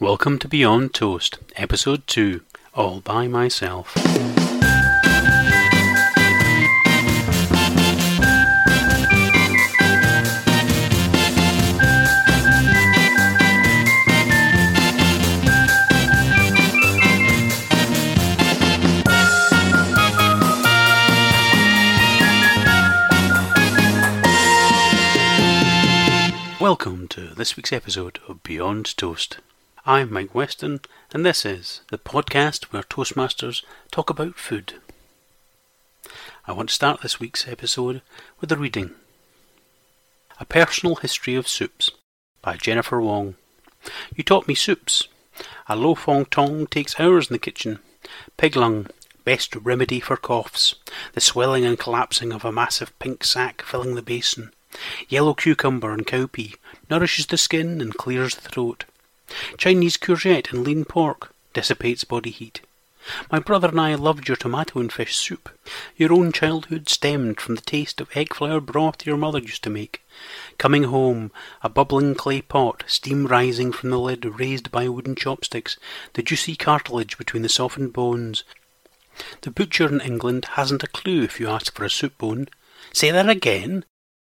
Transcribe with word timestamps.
Welcome 0.00 0.40
to 0.40 0.48
Beyond 0.48 0.92
Toast, 0.92 1.38
Episode 1.54 2.04
2 2.08 2.40
All 2.74 2.98
by 3.00 3.28
Myself. 3.28 3.94
Welcome 26.60 27.06
to 27.10 27.28
this 27.36 27.56
week's 27.56 27.72
episode 27.72 28.18
of 28.26 28.42
Beyond 28.42 28.96
Toast. 28.96 29.38
I'm 29.86 30.10
Mike 30.10 30.34
Weston, 30.34 30.80
and 31.12 31.26
this 31.26 31.44
is 31.44 31.82
the 31.90 31.98
podcast 31.98 32.72
where 32.72 32.84
Toastmasters 32.84 33.62
talk 33.90 34.08
about 34.08 34.36
food. 34.36 34.76
I 36.48 36.52
want 36.52 36.70
to 36.70 36.74
start 36.74 37.02
this 37.02 37.20
week's 37.20 37.46
episode 37.46 38.00
with 38.40 38.50
a 38.50 38.56
reading 38.56 38.92
A 40.40 40.46
Personal 40.46 40.94
History 40.94 41.34
of 41.34 41.46
Soups 41.46 41.90
by 42.40 42.56
Jennifer 42.56 42.98
Wong. 42.98 43.34
You 44.16 44.24
taught 44.24 44.48
me 44.48 44.54
soups. 44.54 45.06
A 45.68 45.76
lo 45.76 45.94
fong 45.94 46.24
tong 46.24 46.66
takes 46.66 46.98
hours 46.98 47.28
in 47.28 47.34
the 47.34 47.38
kitchen. 47.38 47.78
Pig 48.38 48.56
lung, 48.56 48.86
best 49.26 49.54
remedy 49.54 50.00
for 50.00 50.16
coughs. 50.16 50.76
The 51.12 51.20
swelling 51.20 51.66
and 51.66 51.78
collapsing 51.78 52.32
of 52.32 52.46
a 52.46 52.50
massive 52.52 52.98
pink 53.00 53.22
sac 53.22 53.60
filling 53.60 53.96
the 53.96 54.02
basin. 54.02 54.50
Yellow 55.10 55.34
cucumber 55.34 55.92
and 55.92 56.06
cowpea 56.06 56.54
nourishes 56.88 57.26
the 57.26 57.36
skin 57.36 57.82
and 57.82 57.94
clears 57.94 58.34
the 58.34 58.48
throat. 58.48 58.86
Chinese 59.56 59.96
courgette 59.96 60.52
and 60.52 60.64
lean 60.64 60.84
pork 60.84 61.32
dissipates 61.52 62.04
body 62.04 62.30
heat. 62.30 62.60
My 63.30 63.38
brother 63.38 63.68
and 63.68 63.80
I 63.80 63.94
loved 63.94 64.28
your 64.28 64.36
tomato 64.36 64.80
and 64.80 64.90
fish 64.90 65.14
soup. 65.14 65.50
Your 65.96 66.12
own 66.12 66.32
childhood 66.32 66.88
stemmed 66.88 67.38
from 67.38 67.54
the 67.54 67.60
taste 67.60 68.00
of 68.00 68.08
egg 68.16 68.34
flour 68.34 68.60
broth 68.60 69.04
your 69.04 69.18
mother 69.18 69.40
used 69.40 69.62
to 69.64 69.70
make. 69.70 70.02
Coming 70.56 70.84
home, 70.84 71.30
a 71.62 71.68
bubbling 71.68 72.14
clay 72.14 72.40
pot, 72.40 72.82
steam 72.86 73.26
rising 73.26 73.72
from 73.72 73.90
the 73.90 73.98
lid 73.98 74.24
raised 74.40 74.70
by 74.70 74.88
wooden 74.88 75.16
chopsticks, 75.16 75.76
the 76.14 76.22
juicy 76.22 76.56
cartilage 76.56 77.18
between 77.18 77.42
the 77.42 77.48
softened 77.48 77.92
bones. 77.92 78.42
The 79.42 79.50
butcher 79.50 79.86
in 79.88 80.00
England 80.00 80.46
hasn't 80.52 80.82
a 80.82 80.88
clue 80.88 81.22
if 81.22 81.38
you 81.38 81.48
ask 81.48 81.74
for 81.74 81.84
a 81.84 81.90
soup 81.90 82.16
bone. 82.16 82.48
Say 82.92 83.10
that 83.10 83.28
again? 83.28 83.84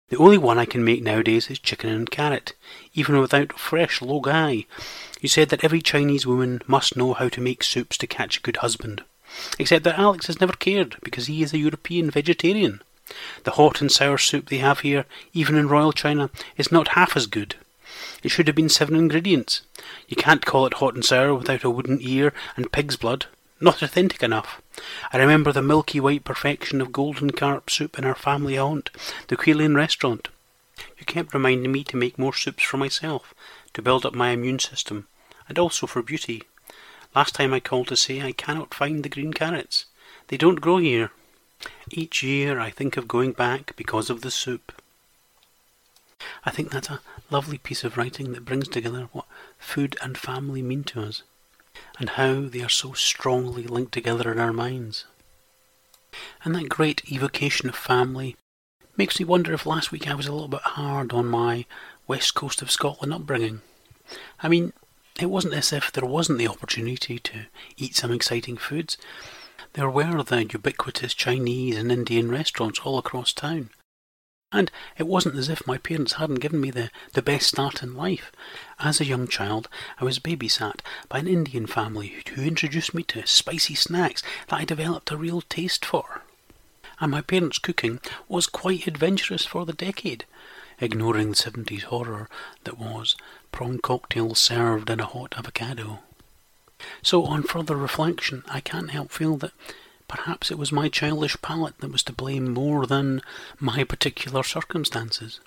The 0.08 0.18
only 0.18 0.38
one 0.38 0.56
I 0.56 0.66
can 0.66 0.84
make 0.84 1.02
nowadays 1.02 1.50
is 1.50 1.58
chicken 1.58 1.90
and 1.90 2.08
carrot, 2.08 2.52
even 2.94 3.18
without 3.18 3.58
fresh 3.58 4.00
lo 4.00 4.20
gai. 4.20 4.66
You 5.20 5.28
said 5.28 5.48
that 5.48 5.64
every 5.64 5.82
Chinese 5.82 6.24
woman 6.24 6.62
must 6.68 6.96
know 6.96 7.12
how 7.12 7.28
to 7.28 7.40
make 7.40 7.64
soups 7.64 7.98
to 7.98 8.06
catch 8.06 8.38
a 8.38 8.40
good 8.40 8.58
husband. 8.58 9.02
Except 9.58 9.82
that 9.82 9.98
Alex 9.98 10.28
has 10.28 10.40
never 10.40 10.52
cared, 10.52 10.94
because 11.02 11.26
he 11.26 11.42
is 11.42 11.52
a 11.52 11.58
European 11.58 12.08
vegetarian. 12.08 12.82
The 13.42 13.52
hot 13.52 13.80
and 13.80 13.90
sour 13.90 14.16
soup 14.16 14.48
they 14.48 14.58
have 14.58 14.80
here, 14.80 15.06
even 15.32 15.56
in 15.56 15.68
Royal 15.68 15.92
China, 15.92 16.30
is 16.56 16.70
not 16.70 16.88
half 16.88 17.16
as 17.16 17.26
good. 17.26 17.56
It 18.22 18.28
should 18.28 18.46
have 18.46 18.54
been 18.54 18.68
seven 18.68 18.94
ingredients. 18.94 19.62
You 20.06 20.16
can't 20.16 20.46
call 20.46 20.66
it 20.66 20.74
hot 20.74 20.94
and 20.94 21.04
sour 21.04 21.34
without 21.34 21.64
a 21.64 21.70
wooden 21.70 21.98
ear 22.00 22.32
and 22.56 22.70
pig's 22.70 22.96
blood. 22.96 23.26
Not 23.58 23.80
authentic 23.80 24.22
enough. 24.22 24.60
I 25.14 25.16
remember 25.16 25.50
the 25.50 25.62
milky 25.62 25.98
white 25.98 26.24
perfection 26.24 26.82
of 26.82 26.92
golden 26.92 27.30
carp 27.30 27.70
soup 27.70 27.98
in 27.98 28.04
our 28.04 28.14
family 28.14 28.56
haunt, 28.56 28.90
the 29.28 29.36
Quailian 29.36 29.74
restaurant. 29.74 30.28
You 30.98 31.06
kept 31.06 31.32
reminding 31.32 31.72
me 31.72 31.82
to 31.84 31.96
make 31.96 32.18
more 32.18 32.34
soups 32.34 32.62
for 32.62 32.76
myself, 32.76 33.32
to 33.72 33.80
build 33.80 34.04
up 34.04 34.14
my 34.14 34.30
immune 34.30 34.58
system, 34.58 35.08
and 35.48 35.58
also 35.58 35.86
for 35.86 36.02
beauty. 36.02 36.42
Last 37.14 37.34
time 37.34 37.54
I 37.54 37.60
called 37.60 37.88
to 37.88 37.96
say 37.96 38.20
I 38.20 38.32
cannot 38.32 38.74
find 38.74 39.02
the 39.02 39.08
green 39.08 39.32
carrots. 39.32 39.86
They 40.28 40.36
don't 40.36 40.60
grow 40.60 40.76
here. 40.76 41.12
Each 41.90 42.22
year 42.22 42.60
I 42.60 42.68
think 42.68 42.98
of 42.98 43.08
going 43.08 43.32
back 43.32 43.74
because 43.74 44.10
of 44.10 44.20
the 44.20 44.30
soup. 44.30 44.70
I 46.44 46.50
think 46.50 46.70
that's 46.70 46.90
a 46.90 47.00
lovely 47.30 47.56
piece 47.56 47.84
of 47.84 47.96
writing 47.96 48.32
that 48.32 48.44
brings 48.44 48.68
together 48.68 49.08
what 49.12 49.24
food 49.58 49.96
and 50.02 50.18
family 50.18 50.60
mean 50.60 50.84
to 50.84 51.00
us 51.00 51.22
and 51.98 52.10
how 52.10 52.42
they 52.42 52.62
are 52.62 52.68
so 52.68 52.92
strongly 52.92 53.64
linked 53.64 53.92
together 53.92 54.30
in 54.32 54.38
our 54.38 54.52
minds. 54.52 55.04
And 56.44 56.54
that 56.54 56.68
great 56.68 57.10
evocation 57.10 57.68
of 57.68 57.76
family 57.76 58.36
makes 58.96 59.18
me 59.18 59.26
wonder 59.26 59.52
if 59.52 59.66
last 59.66 59.92
week 59.92 60.08
I 60.08 60.14
was 60.14 60.26
a 60.26 60.32
little 60.32 60.48
bit 60.48 60.62
hard 60.62 61.12
on 61.12 61.26
my 61.26 61.66
west 62.06 62.34
coast 62.34 62.62
of 62.62 62.70
Scotland 62.70 63.12
upbringing. 63.12 63.60
I 64.42 64.48
mean, 64.48 64.72
it 65.20 65.26
wasn't 65.26 65.54
as 65.54 65.72
if 65.72 65.90
there 65.92 66.06
wasn't 66.06 66.38
the 66.38 66.48
opportunity 66.48 67.18
to 67.18 67.46
eat 67.76 67.96
some 67.96 68.12
exciting 68.12 68.56
foods. 68.56 68.96
There 69.72 69.90
were 69.90 70.22
the 70.22 70.48
ubiquitous 70.50 71.14
Chinese 71.14 71.76
and 71.76 71.92
Indian 71.92 72.30
restaurants 72.30 72.80
all 72.80 72.98
across 72.98 73.32
town. 73.32 73.70
And 74.56 74.70
it 74.96 75.06
wasn't 75.06 75.36
as 75.36 75.50
if 75.50 75.66
my 75.66 75.76
parents 75.76 76.14
hadn't 76.14 76.40
given 76.40 76.62
me 76.62 76.70
the, 76.70 76.90
the 77.12 77.20
best 77.20 77.46
start 77.46 77.82
in 77.82 77.94
life. 77.94 78.32
As 78.80 79.02
a 79.02 79.04
young 79.04 79.28
child, 79.28 79.68
I 80.00 80.04
was 80.06 80.18
babysat 80.18 80.80
by 81.10 81.18
an 81.18 81.28
Indian 81.28 81.66
family 81.66 82.22
who 82.34 82.40
introduced 82.40 82.94
me 82.94 83.02
to 83.02 83.26
spicy 83.26 83.74
snacks 83.74 84.22
that 84.48 84.56
I 84.56 84.64
developed 84.64 85.10
a 85.10 85.16
real 85.18 85.42
taste 85.42 85.84
for. 85.84 86.22
And 87.00 87.10
my 87.10 87.20
parents' 87.20 87.58
cooking 87.58 88.00
was 88.28 88.46
quite 88.46 88.86
adventurous 88.86 89.44
for 89.44 89.66
the 89.66 89.74
decade, 89.74 90.24
ignoring 90.80 91.28
the 91.28 91.36
70s 91.36 91.82
horror 91.82 92.26
that 92.64 92.78
was 92.78 93.14
prawn 93.52 93.78
cocktails 93.78 94.38
served 94.38 94.88
in 94.88 95.00
a 95.00 95.04
hot 95.04 95.34
avocado. 95.36 95.98
So, 97.02 97.24
on 97.24 97.42
further 97.42 97.76
reflection, 97.76 98.42
I 98.48 98.60
can't 98.60 98.90
help 98.90 99.10
feel 99.10 99.36
that 99.36 99.52
Perhaps 100.08 100.50
it 100.50 100.58
was 100.58 100.70
my 100.72 100.88
childish 100.88 101.40
palate 101.42 101.78
that 101.78 101.92
was 101.92 102.02
to 102.04 102.12
blame 102.12 102.52
more 102.52 102.86
than 102.86 103.22
my 103.58 103.84
particular 103.84 104.42
circumstances. 104.42 105.40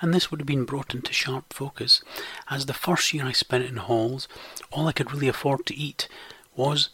And 0.00 0.12
this 0.12 0.30
would 0.30 0.40
have 0.40 0.46
been 0.46 0.64
brought 0.64 0.94
into 0.94 1.12
sharp 1.12 1.52
focus, 1.52 2.02
as 2.50 2.66
the 2.66 2.74
first 2.74 3.12
year 3.12 3.24
I 3.24 3.32
spent 3.32 3.64
in 3.64 3.76
halls, 3.76 4.28
all 4.70 4.86
I 4.88 4.92
could 4.92 5.12
really 5.12 5.28
afford 5.28 5.66
to 5.66 5.76
eat 5.76 6.08
was 6.54 6.90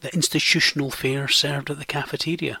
the 0.00 0.12
institutional 0.14 0.90
fare 0.90 1.28
served 1.28 1.70
at 1.70 1.78
the 1.78 1.84
cafeteria. 1.84 2.60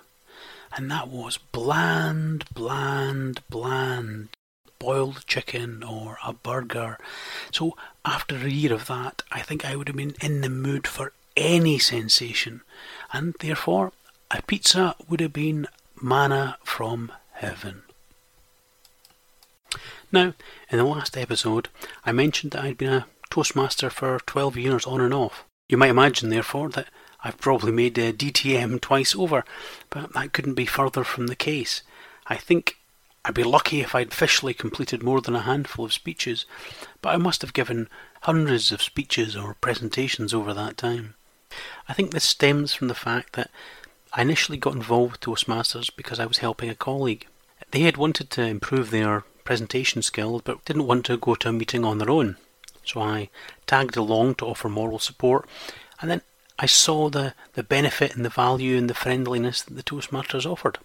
And 0.76 0.90
that 0.90 1.08
was 1.08 1.38
bland, 1.38 2.44
bland, 2.52 3.40
bland 3.48 4.28
boiled 4.78 5.26
chicken 5.26 5.82
or 5.82 6.18
a 6.24 6.32
burger. 6.32 6.98
So 7.50 7.76
after 8.04 8.36
a 8.36 8.50
year 8.50 8.72
of 8.72 8.86
that, 8.86 9.22
I 9.32 9.42
think 9.42 9.64
I 9.64 9.76
would 9.76 9.88
have 9.88 9.96
been 9.96 10.16
in 10.20 10.42
the 10.42 10.50
mood 10.50 10.86
for 10.86 11.12
any 11.36 11.78
sensation, 11.78 12.62
and 13.12 13.34
therefore 13.40 13.92
a 14.30 14.42
pizza 14.42 14.96
would 15.08 15.20
have 15.20 15.32
been 15.32 15.66
manna 16.00 16.58
from 16.64 17.12
heaven. 17.32 17.82
Now, 20.12 20.34
in 20.70 20.78
the 20.78 20.84
last 20.84 21.16
episode, 21.16 21.68
I 22.04 22.12
mentioned 22.12 22.52
that 22.52 22.64
I'd 22.64 22.78
been 22.78 22.92
a 22.92 23.06
Toastmaster 23.30 23.90
for 23.90 24.20
12 24.26 24.56
years 24.56 24.86
on 24.86 25.00
and 25.00 25.12
off. 25.12 25.44
You 25.68 25.76
might 25.76 25.90
imagine, 25.90 26.30
therefore, 26.30 26.68
that 26.70 26.88
I've 27.24 27.38
probably 27.38 27.72
made 27.72 27.98
a 27.98 28.12
DTM 28.12 28.80
twice 28.80 29.14
over, 29.14 29.44
but 29.90 30.12
that 30.14 30.32
couldn't 30.32 30.54
be 30.54 30.66
further 30.66 31.02
from 31.02 31.26
the 31.26 31.36
case. 31.36 31.82
I 32.28 32.36
think 32.36 32.76
I'd 33.24 33.34
be 33.34 33.42
lucky 33.42 33.80
if 33.80 33.94
I'd 33.94 34.12
officially 34.12 34.54
completed 34.54 35.02
more 35.02 35.20
than 35.20 35.34
a 35.34 35.42
handful 35.42 35.84
of 35.84 35.92
speeches, 35.92 36.46
but 37.02 37.10
I 37.12 37.16
must 37.16 37.42
have 37.42 37.52
given 37.52 37.88
hundreds 38.22 38.70
of 38.70 38.80
speeches 38.80 39.34
or 39.34 39.54
presentations 39.54 40.32
over 40.32 40.54
that 40.54 40.76
time. 40.76 41.14
I 41.88 41.92
think 41.92 42.10
this 42.10 42.24
stems 42.24 42.72
from 42.72 42.88
the 42.88 42.94
fact 42.94 43.34
that 43.34 43.50
I 44.12 44.22
initially 44.22 44.58
got 44.58 44.74
involved 44.74 45.12
with 45.12 45.20
Toastmasters 45.20 45.90
because 45.94 46.18
I 46.18 46.26
was 46.26 46.38
helping 46.38 46.70
a 46.70 46.74
colleague. 46.74 47.26
They 47.70 47.80
had 47.80 47.96
wanted 47.96 48.30
to 48.30 48.42
improve 48.42 48.90
their 48.90 49.24
presentation 49.44 50.02
skills 50.02 50.42
but 50.44 50.64
didn't 50.64 50.86
want 50.86 51.06
to 51.06 51.16
go 51.16 51.34
to 51.34 51.48
a 51.48 51.52
meeting 51.52 51.84
on 51.84 51.98
their 51.98 52.10
own. 52.10 52.36
So 52.84 53.00
I 53.00 53.30
tagged 53.66 53.96
along 53.96 54.36
to 54.36 54.46
offer 54.46 54.68
moral 54.68 54.98
support 54.98 55.48
and 56.00 56.10
then 56.10 56.22
I 56.58 56.66
saw 56.66 57.10
the, 57.10 57.34
the 57.52 57.62
benefit 57.62 58.16
and 58.16 58.24
the 58.24 58.30
value 58.30 58.76
and 58.76 58.88
the 58.88 58.94
friendliness 58.94 59.62
that 59.62 59.74
the 59.74 59.82
Toastmasters 59.82 60.46
offered. 60.46 60.78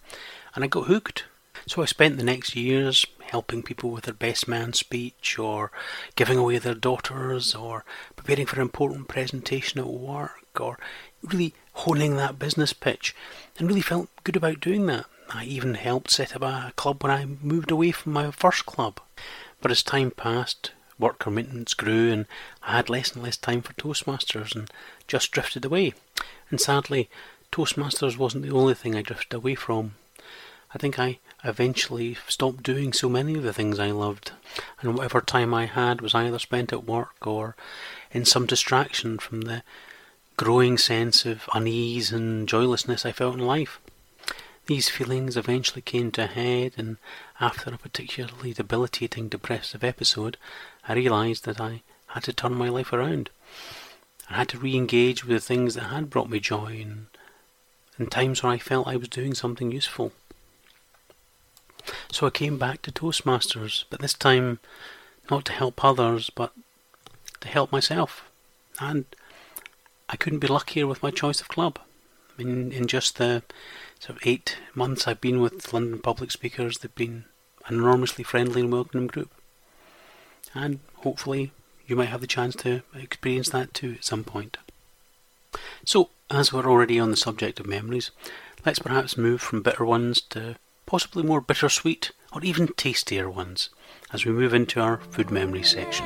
And 0.54 0.64
I 0.64 0.68
got 0.68 0.88
hooked. 0.88 1.26
So 1.68 1.82
I 1.82 1.86
spent 1.86 2.18
the 2.18 2.24
next 2.24 2.56
years 2.56 3.06
helping 3.22 3.64
people 3.64 3.92
with 3.92 4.06
their 4.06 4.14
best 4.14 4.48
man 4.48 4.74
speech 4.74 5.38
or 5.40 5.72
giving 6.16 6.38
away 6.38 6.58
their 6.58 6.74
daughters 6.74 7.56
or 7.56 7.86
preparing 8.16 8.46
for 8.46 8.56
an 8.58 8.64
important 8.64 9.08
presentation 9.08 9.80
at 9.80 9.88
work 9.88 10.60
or 10.60 10.78
really 11.24 11.54
honing 11.74 12.18
that 12.18 12.40
business 12.40 12.74
pitch 12.74 13.16
and 13.58 13.68
really 13.68 13.82
felt 13.82 14.10
good 14.24 14.36
about 14.36 14.60
doing 14.60 14.86
that. 14.88 15.06
I 15.30 15.46
even 15.46 15.76
helped 15.76 16.12
set 16.12 16.36
up 16.36 16.42
a 16.42 16.74
club 16.76 17.04
when 17.04 17.12
I 17.12 17.26
moved 17.26 17.72
away 17.72 17.92
from 17.92 18.12
my 18.14 18.32
first 18.32 18.66
club. 18.66 19.00
But 19.62 19.72
as 19.72 19.84
time 19.84 20.12
passed, 20.12 20.72
work 21.00 21.20
commitments 21.20 21.74
grew 21.74 22.12
and 22.12 22.26
I 22.64 22.78
had 22.78 22.90
less 22.90 23.14
and 23.14 23.24
less 23.24 23.38
time 23.38 23.62
for 23.62 23.74
Toastmasters 23.74 24.56
and 24.56 24.70
just 25.08 25.32
drifted 25.32 25.64
away. 25.64 25.94
And 26.50 26.60
sadly, 26.60 27.10
Toastmasters 27.52 28.18
wasn't 28.18 28.44
the 28.44 28.52
only 28.52 28.74
thing 28.74 28.96
I 28.96 29.02
drifted 29.02 29.36
away 29.36 29.56
from. 29.56 29.96
I 30.74 30.78
think 30.78 30.98
I 30.98 31.20
eventually 31.44 32.18
stopped 32.28 32.64
doing 32.64 32.94
so 32.94 33.10
many 33.10 33.36
of 33.36 33.44
the 33.44 33.54
things 33.54 33.78
I 33.78 33.92
loved, 33.92 34.32
and 34.80 34.96
whatever 34.96 35.20
time 35.20 35.54
I 35.54 35.66
had 35.66 36.00
was 36.02 36.16
either 36.16 36.40
spent 36.40 36.72
at 36.72 36.86
work 36.86 37.28
or 37.28 37.56
in 38.12 38.24
some 38.26 38.46
distraction 38.46 39.20
from 39.20 39.42
the 39.42 39.64
growing 40.38 40.78
sense 40.78 41.26
of 41.26 41.50
unease 41.54 42.12
and 42.12 42.48
joylessness 42.48 43.06
I 43.06 43.12
felt 43.12 43.36
in 43.36 43.46
life. 43.46 43.80
These 44.68 44.90
feelings 44.90 45.36
eventually 45.36 45.82
came 45.82 46.12
to 46.12 46.24
a 46.24 46.28
head, 46.28 46.74
and 46.78 46.98
after 47.40 47.74
a 47.74 47.78
particularly 47.78 48.54
debilitating 48.54 49.28
depressive 49.28 49.84
episode, 49.84 50.38
I 50.88 50.94
realised 50.94 51.46
that 51.46 51.60
I 51.60 51.82
had 52.08 52.24
to 52.24 52.34
turn 52.34 52.54
my 52.54 52.70
life 52.70 52.94
around. 52.94 53.30
I 54.30 54.36
had 54.36 54.50
to 54.50 54.60
re 54.60 54.76
engage 54.76 55.26
with 55.26 55.36
the 55.36 55.46
things 55.46 55.76
that 55.76 55.86
had 55.86 56.10
brought 56.10 56.30
me 56.30 56.40
joy 56.40 56.80
and, 56.82 57.08
and 57.98 58.10
times 58.10 58.42
where 58.42 58.54
I 58.54 58.58
felt 58.58 58.88
I 58.88 58.96
was 58.96 59.10
doing 59.10 59.34
something 59.34 59.72
useful. 59.72 60.14
So 62.12 62.28
I 62.28 62.30
came 62.30 62.58
back 62.58 62.82
to 62.84 62.92
Toastmasters, 62.92 63.86
but 63.90 64.00
this 64.00 64.14
time 64.14 64.60
not 65.30 65.46
to 65.46 65.52
help 65.54 65.84
others, 65.84 66.30
but 66.30 66.54
to 67.42 67.48
help 67.48 67.72
myself. 67.72 68.30
And 68.80 69.06
I 70.10 70.16
couldn't 70.16 70.40
be 70.40 70.48
luckier 70.48 70.88
with 70.88 71.04
my 71.04 71.12
choice 71.12 71.42
of 71.42 71.48
club. 71.48 71.80
In, 72.38 72.72
in 72.72 72.88
just 72.88 73.18
the 73.18 73.44
sort 74.00 74.18
of 74.18 74.28
eight 74.28 74.58
months 74.74 75.08
I've 75.08 75.22
been 75.22 75.40
with 75.40 75.72
London 75.74 76.00
Public 76.00 76.32
Speakers, 76.32 76.80
they've 76.80 76.96
been 76.96 77.26
an 77.68 77.76
enormously 77.76 78.24
friendly 78.24 78.62
and 78.62 78.72
welcoming 78.72 79.08
group. 79.08 79.32
And 80.54 80.80
hopefully 80.98 81.52
you 81.88 81.96
might 81.96 82.10
have 82.10 82.22
the 82.22 82.28
chance 82.28 82.56
to 82.58 82.82
experience 82.96 83.50
that 83.50 83.74
too 83.74 83.96
at 83.98 84.06
some 84.06 84.24
point. 84.24 84.58
So, 85.86 86.10
as 86.30 86.54
we're 86.54 86.70
already 86.70 87.00
on 87.00 87.12
the 87.12 87.18
subject 87.18 87.60
of 87.60 87.68
memories, 87.68 88.12
let's 88.66 88.80
perhaps 88.80 89.18
move 89.18 89.42
from 89.42 89.62
bitter 89.62 89.86
ones 89.86 90.22
to 90.30 90.56
possibly 90.92 91.24
more 91.24 91.40
bittersweet 91.40 92.12
or 92.34 92.44
even 92.44 92.68
tastier 92.76 93.30
ones 93.30 93.70
as 94.12 94.26
we 94.26 94.32
move 94.34 94.54
into 94.54 94.78
our 94.78 94.98
food 95.10 95.32
memory 95.32 95.64
section. 95.64 96.06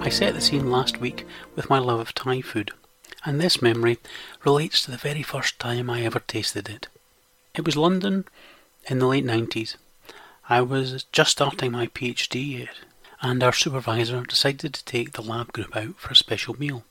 I 0.00 0.08
set 0.10 0.34
the 0.34 0.40
scene 0.40 0.68
last 0.68 0.98
week 1.00 1.24
with 1.54 1.70
my 1.70 1.78
love 1.78 2.00
of 2.00 2.12
Thai 2.12 2.40
food, 2.40 2.72
and 3.24 3.40
this 3.40 3.62
memory 3.62 3.98
relates 4.44 4.82
to 4.82 4.90
the 4.90 4.96
very 4.96 5.22
first 5.22 5.60
time 5.60 5.88
I 5.88 6.02
ever 6.02 6.18
tasted 6.18 6.68
it. 6.68 6.88
It 7.54 7.64
was 7.64 7.76
London 7.76 8.24
in 8.88 8.98
the 8.98 9.06
late 9.06 9.24
90s. 9.24 9.76
I 10.50 10.62
was 10.62 11.04
just 11.12 11.32
starting 11.32 11.72
my 11.72 11.88
PhD, 11.88 12.68
and 13.20 13.42
our 13.42 13.52
supervisor 13.52 14.22
decided 14.22 14.72
to 14.72 14.84
take 14.86 15.12
the 15.12 15.22
lab 15.22 15.52
group 15.52 15.76
out 15.76 15.98
for 15.98 16.12
a 16.12 16.16
special 16.16 16.58
meal. 16.58 16.84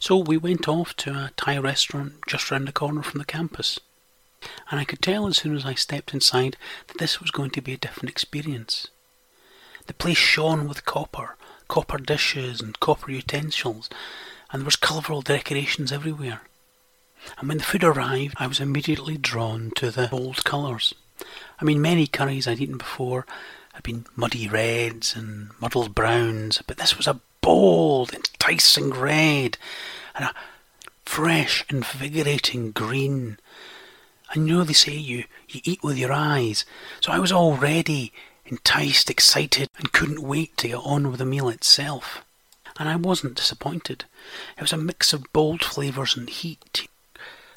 So 0.00 0.16
we 0.16 0.36
went 0.36 0.66
off 0.66 0.96
to 0.96 1.12
a 1.12 1.30
Thai 1.36 1.58
restaurant 1.58 2.14
just 2.26 2.50
round 2.50 2.66
the 2.66 2.72
corner 2.72 3.04
from 3.04 3.18
the 3.18 3.24
campus. 3.24 3.78
And 4.68 4.80
I 4.80 4.84
could 4.84 5.00
tell 5.00 5.28
as 5.28 5.36
soon 5.36 5.54
as 5.54 5.64
I 5.64 5.74
stepped 5.74 6.12
inside 6.12 6.56
that 6.88 6.98
this 6.98 7.20
was 7.20 7.30
going 7.30 7.50
to 7.50 7.62
be 7.62 7.72
a 7.74 7.78
different 7.78 8.10
experience. 8.10 8.88
The 9.86 9.94
place 9.94 10.18
shone 10.18 10.66
with 10.66 10.84
copper, 10.84 11.36
copper 11.68 11.98
dishes 11.98 12.60
and 12.60 12.80
copper 12.80 13.12
utensils, 13.12 13.88
and 14.50 14.62
there 14.62 14.66
was 14.66 14.74
colourful 14.74 15.22
decorations 15.22 15.92
everywhere. 15.92 16.40
And 17.38 17.48
when 17.48 17.58
the 17.58 17.64
food 17.64 17.84
arrived, 17.84 18.34
I 18.38 18.48
was 18.48 18.58
immediately 18.58 19.16
drawn 19.16 19.70
to 19.76 19.92
the 19.92 20.08
bold 20.08 20.42
colours. 20.42 20.94
I 21.58 21.64
mean, 21.64 21.80
many 21.80 22.06
curries 22.06 22.46
I'd 22.46 22.60
eaten 22.60 22.78
before 22.78 23.26
had 23.72 23.82
been 23.82 24.06
muddy 24.14 24.48
reds 24.48 25.14
and 25.14 25.50
muddled 25.60 25.94
browns, 25.94 26.62
but 26.66 26.78
this 26.78 26.96
was 26.96 27.06
a 27.06 27.20
bold, 27.40 28.12
enticing 28.12 28.90
red 28.90 29.58
and 30.14 30.24
a 30.24 30.34
fresh, 31.04 31.64
invigorating 31.70 32.72
green. 32.72 33.38
And 34.32 34.48
you 34.48 34.56
know 34.56 34.64
they 34.64 34.72
say 34.72 34.94
you, 34.94 35.24
you 35.48 35.60
eat 35.64 35.82
with 35.82 35.98
your 35.98 36.12
eyes, 36.12 36.64
so 37.00 37.12
I 37.12 37.18
was 37.18 37.32
already 37.32 38.12
enticed, 38.44 39.10
excited, 39.10 39.68
and 39.78 39.92
couldn't 39.92 40.22
wait 40.22 40.56
to 40.58 40.68
get 40.68 40.76
on 40.76 41.10
with 41.10 41.18
the 41.18 41.26
meal 41.26 41.48
itself. 41.48 42.24
And 42.78 42.88
I 42.88 42.96
wasn't 42.96 43.36
disappointed. 43.36 44.04
It 44.58 44.60
was 44.60 44.72
a 44.72 44.76
mix 44.76 45.12
of 45.12 45.32
bold 45.32 45.62
flavours 45.64 46.16
and 46.16 46.28
heat. 46.28 46.88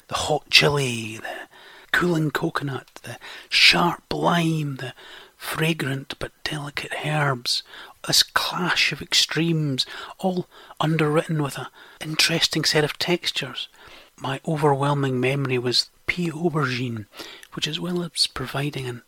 The 0.08 0.14
hot 0.14 0.48
chili, 0.50 1.18
the 1.18 1.48
cooling 1.92 2.30
coconut, 2.30 2.88
the 3.02 3.18
sharp 3.48 4.02
lime, 4.12 4.76
the 4.76 4.94
fragrant 5.36 6.14
but 6.18 6.32
delicate 6.44 6.92
herbs, 7.04 7.62
this 8.06 8.22
clash 8.22 8.92
of 8.92 9.00
extremes, 9.00 9.86
all 10.18 10.46
underwritten 10.80 11.42
with 11.42 11.56
an 11.58 11.66
interesting 12.00 12.64
set 12.64 12.84
of 12.84 12.98
textures. 12.98 13.68
My 14.16 14.40
overwhelming 14.46 15.18
memory 15.18 15.58
was 15.58 15.90
pea 16.06 16.30
aubergine, 16.30 17.06
which, 17.54 17.66
as 17.66 17.80
well 17.80 18.02
as 18.02 18.26
providing 18.26 18.86
an 18.86 19.02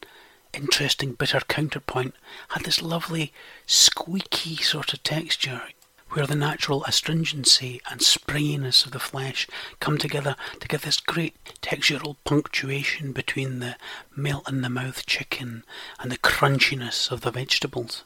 interesting 0.54 1.12
bitter 1.12 1.40
counterpoint, 1.40 2.14
had 2.50 2.64
this 2.64 2.80
lovely 2.82 3.32
squeaky 3.66 4.56
sort 4.56 4.92
of 4.92 5.02
texture 5.02 5.62
where 6.12 6.26
the 6.26 6.34
natural 6.34 6.84
astringency 6.84 7.80
and 7.90 8.02
springiness 8.02 8.84
of 8.84 8.92
the 8.92 8.98
flesh 8.98 9.46
come 9.80 9.96
together 9.96 10.36
to 10.60 10.68
give 10.68 10.82
this 10.82 11.00
great 11.00 11.34
textural 11.62 12.16
punctuation 12.24 13.12
between 13.12 13.60
the 13.60 13.76
melt 14.14 14.48
in 14.48 14.60
the 14.60 14.68
mouth 14.68 15.06
chicken 15.06 15.64
and 15.98 16.10
the 16.12 16.18
crunchiness 16.18 17.10
of 17.10 17.22
the 17.22 17.30
vegetables. 17.30 18.04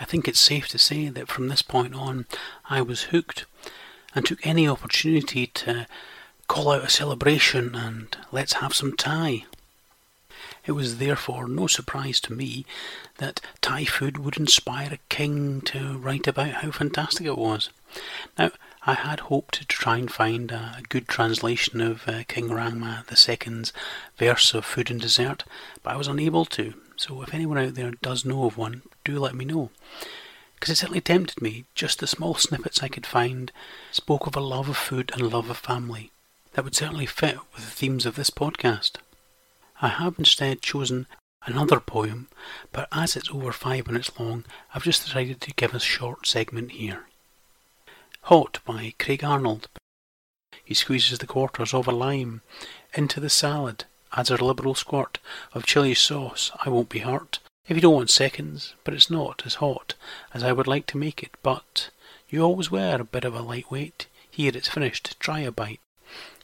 I 0.00 0.04
think 0.04 0.26
it's 0.26 0.40
safe 0.40 0.68
to 0.68 0.78
say 0.78 1.08
that 1.08 1.28
from 1.28 1.48
this 1.48 1.62
point 1.62 1.94
on 1.94 2.26
I 2.70 2.80
was 2.80 3.04
hooked 3.04 3.44
and 4.14 4.24
took 4.24 4.44
any 4.46 4.66
opportunity 4.66 5.46
to 5.48 5.86
call 6.48 6.70
out 6.70 6.84
a 6.84 6.88
celebration 6.88 7.74
and 7.74 8.16
let's 8.32 8.54
have 8.54 8.74
some 8.74 8.96
Thai. 8.96 9.44
It 10.66 10.72
was 10.72 10.96
therefore 10.96 11.46
no 11.46 11.66
surprise 11.66 12.20
to 12.20 12.32
me 12.32 12.64
that 13.18 13.40
Thai 13.60 13.84
food 13.84 14.18
would 14.18 14.38
inspire 14.38 14.94
a 14.94 15.14
king 15.14 15.60
to 15.62 15.98
write 15.98 16.26
about 16.26 16.54
how 16.54 16.70
fantastic 16.70 17.26
it 17.26 17.36
was. 17.36 17.70
Now, 18.38 18.50
I 18.86 18.94
had 18.94 19.20
hoped 19.20 19.54
to 19.54 19.66
try 19.66 19.98
and 19.98 20.12
find 20.12 20.50
a 20.50 20.82
good 20.88 21.06
translation 21.08 21.80
of 21.80 22.08
uh, 22.08 22.24
King 22.28 22.50
Rama 22.50 23.04
II's 23.10 23.72
verse 24.18 24.54
of 24.54 24.64
Food 24.64 24.90
and 24.90 25.00
Dessert, 25.00 25.44
but 25.82 25.94
I 25.94 25.96
was 25.96 26.08
unable 26.08 26.44
to. 26.46 26.74
So, 26.96 27.22
if 27.22 27.34
anyone 27.34 27.58
out 27.58 27.74
there 27.74 27.92
does 28.02 28.24
know 28.24 28.44
of 28.44 28.56
one, 28.56 28.82
do 29.04 29.18
let 29.18 29.34
me 29.34 29.44
know. 29.44 29.70
Because 30.54 30.70
it 30.70 30.76
certainly 30.76 31.00
tempted 31.00 31.42
me. 31.42 31.64
Just 31.74 31.98
the 31.98 32.06
small 32.06 32.34
snippets 32.34 32.82
I 32.82 32.88
could 32.88 33.06
find 33.06 33.52
spoke 33.90 34.26
of 34.26 34.36
a 34.36 34.40
love 34.40 34.68
of 34.68 34.76
food 34.76 35.10
and 35.12 35.22
a 35.22 35.28
love 35.28 35.50
of 35.50 35.58
family. 35.58 36.10
That 36.52 36.64
would 36.64 36.76
certainly 36.76 37.06
fit 37.06 37.36
with 37.54 37.64
the 37.64 37.70
themes 37.70 38.06
of 38.06 38.16
this 38.16 38.30
podcast. 38.30 38.96
I 39.82 39.88
have 39.88 40.18
instead 40.18 40.62
chosen 40.62 41.06
another 41.46 41.80
poem, 41.80 42.28
but 42.72 42.88
as 42.92 43.16
it's 43.16 43.30
over 43.30 43.52
five 43.52 43.86
minutes 43.86 44.10
long, 44.18 44.44
I've 44.74 44.84
just 44.84 45.04
decided 45.04 45.40
to 45.40 45.54
give 45.54 45.74
a 45.74 45.80
short 45.80 46.26
segment 46.26 46.72
here. 46.72 47.06
Hot 48.22 48.60
by 48.64 48.94
Craig 48.98 49.22
Arnold. 49.22 49.68
He 50.64 50.74
squeezes 50.74 51.18
the 51.18 51.26
quarters 51.26 51.74
of 51.74 51.86
a 51.86 51.92
lime 51.92 52.40
into 52.94 53.20
the 53.20 53.28
salad, 53.28 53.84
adds 54.12 54.30
a 54.30 54.42
liberal 54.42 54.74
squirt 54.74 55.18
of 55.52 55.66
chili 55.66 55.94
sauce. 55.94 56.50
I 56.64 56.70
won't 56.70 56.88
be 56.88 57.00
hurt. 57.00 57.40
If 57.66 57.76
you 57.76 57.80
don't 57.82 57.94
want 57.94 58.10
seconds, 58.10 58.74
but 58.84 58.94
it's 58.94 59.10
not 59.10 59.42
as 59.44 59.56
hot 59.56 59.94
as 60.32 60.42
I 60.42 60.52
would 60.52 60.66
like 60.66 60.86
to 60.88 60.98
make 60.98 61.22
it, 61.22 61.32
but 61.42 61.90
you 62.28 62.42
always 62.42 62.70
were 62.70 62.96
a 63.00 63.04
bit 63.04 63.24
of 63.24 63.34
a 63.34 63.42
lightweight. 63.42 64.06
Here 64.30 64.52
it's 64.54 64.68
finished, 64.68 65.18
try 65.20 65.40
a 65.40 65.52
bite. 65.52 65.80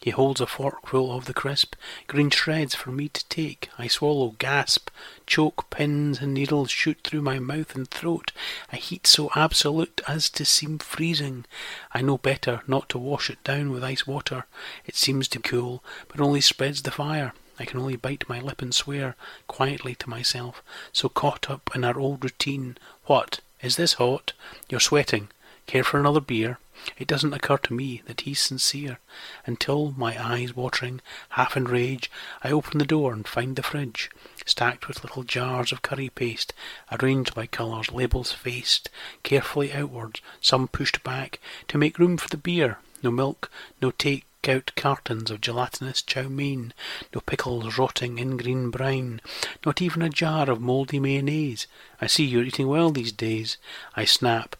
He 0.00 0.10
holds 0.10 0.40
a 0.40 0.46
forkful 0.46 1.14
of 1.14 1.26
the 1.26 1.34
crisp, 1.34 1.74
green 2.06 2.30
shreds 2.30 2.74
for 2.74 2.90
me 2.90 3.10
to 3.10 3.28
take. 3.28 3.68
I 3.78 3.86
swallow, 3.86 4.34
gasp, 4.38 4.88
choke, 5.26 5.68
pins 5.68 6.20
and 6.20 6.32
needles 6.32 6.70
shoot 6.70 7.00
through 7.04 7.20
my 7.20 7.38
mouth 7.38 7.74
and 7.74 7.86
throat, 7.86 8.32
a 8.72 8.76
heat 8.76 9.06
so 9.06 9.30
absolute 9.34 10.00
as 10.08 10.30
to 10.30 10.46
seem 10.46 10.78
freezing. 10.78 11.44
I 11.92 12.00
know 12.00 12.16
better 12.16 12.62
not 12.66 12.88
to 12.88 12.98
wash 12.98 13.28
it 13.28 13.44
down 13.44 13.70
with 13.70 13.84
ice 13.84 14.06
water. 14.06 14.46
It 14.86 14.96
seems 14.96 15.28
to 15.28 15.38
cool, 15.38 15.84
but 16.08 16.18
only 16.18 16.40
spreads 16.40 16.80
the 16.80 16.90
fire. 16.90 17.34
I 17.58 17.66
can 17.66 17.78
only 17.78 17.96
bite 17.96 18.26
my 18.26 18.40
lip 18.40 18.62
and 18.62 18.74
swear 18.74 19.16
quietly 19.48 19.94
to 19.96 20.08
myself, 20.08 20.62
so 20.94 21.10
caught 21.10 21.50
up 21.50 21.70
in 21.74 21.84
our 21.84 21.98
old 21.98 22.24
routine. 22.24 22.78
What? 23.04 23.40
Is 23.60 23.76
this 23.76 23.94
hot? 23.94 24.32
You're 24.70 24.80
sweating. 24.80 25.28
Care 25.66 25.84
for 25.84 26.00
another 26.00 26.22
beer? 26.22 26.58
It 26.98 27.08
doesn't 27.08 27.34
occur 27.34 27.58
to 27.58 27.74
me 27.74 28.02
that 28.06 28.22
he's 28.22 28.40
sincere, 28.40 28.98
until, 29.46 29.92
my 29.96 30.16
eyes 30.22 30.54
watering, 30.56 31.00
half 31.30 31.56
in 31.56 31.64
rage, 31.64 32.10
I 32.42 32.50
open 32.50 32.78
the 32.78 32.84
door 32.84 33.12
and 33.12 33.26
find 33.26 33.56
the 33.56 33.62
fridge, 33.62 34.10
stacked 34.46 34.88
with 34.88 35.02
little 35.02 35.22
jars 35.22 35.72
of 35.72 35.82
curry 35.82 36.08
paste, 36.08 36.52
arranged 36.90 37.34
by 37.34 37.46
colours, 37.46 37.90
labels 37.90 38.32
faced 38.32 38.88
carefully 39.22 39.72
outwards, 39.72 40.20
some 40.40 40.68
pushed 40.68 41.02
back, 41.02 41.38
to 41.68 41.78
make 41.78 41.98
room 41.98 42.16
for 42.16 42.28
the 42.28 42.36
beer. 42.36 42.78
No 43.02 43.10
milk, 43.10 43.50
no 43.80 43.90
take 43.90 44.26
out 44.48 44.72
cartons 44.74 45.30
of 45.30 45.42
gelatinous 45.42 46.00
chow 46.00 46.28
mein, 46.28 46.72
no 47.14 47.20
pickles 47.20 47.76
rotting 47.76 48.18
in 48.18 48.38
green 48.38 48.70
brine, 48.70 49.20
not 49.66 49.82
even 49.82 50.00
a 50.00 50.08
jar 50.08 50.48
of 50.48 50.60
mouldy 50.60 50.98
mayonnaise. 50.98 51.66
I 52.00 52.06
see 52.06 52.24
you're 52.24 52.44
eating 52.44 52.66
well 52.66 52.90
these 52.90 53.12
days. 53.12 53.58
I 53.94 54.06
snap, 54.06 54.56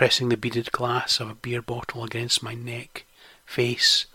pressing 0.00 0.30
the 0.30 0.36
beaded 0.38 0.72
glass 0.72 1.20
of 1.20 1.28
a 1.28 1.34
beer 1.34 1.60
bottle 1.60 2.02
against 2.02 2.42
my 2.42 2.54
neck, 2.54 3.04
face, 3.44 4.06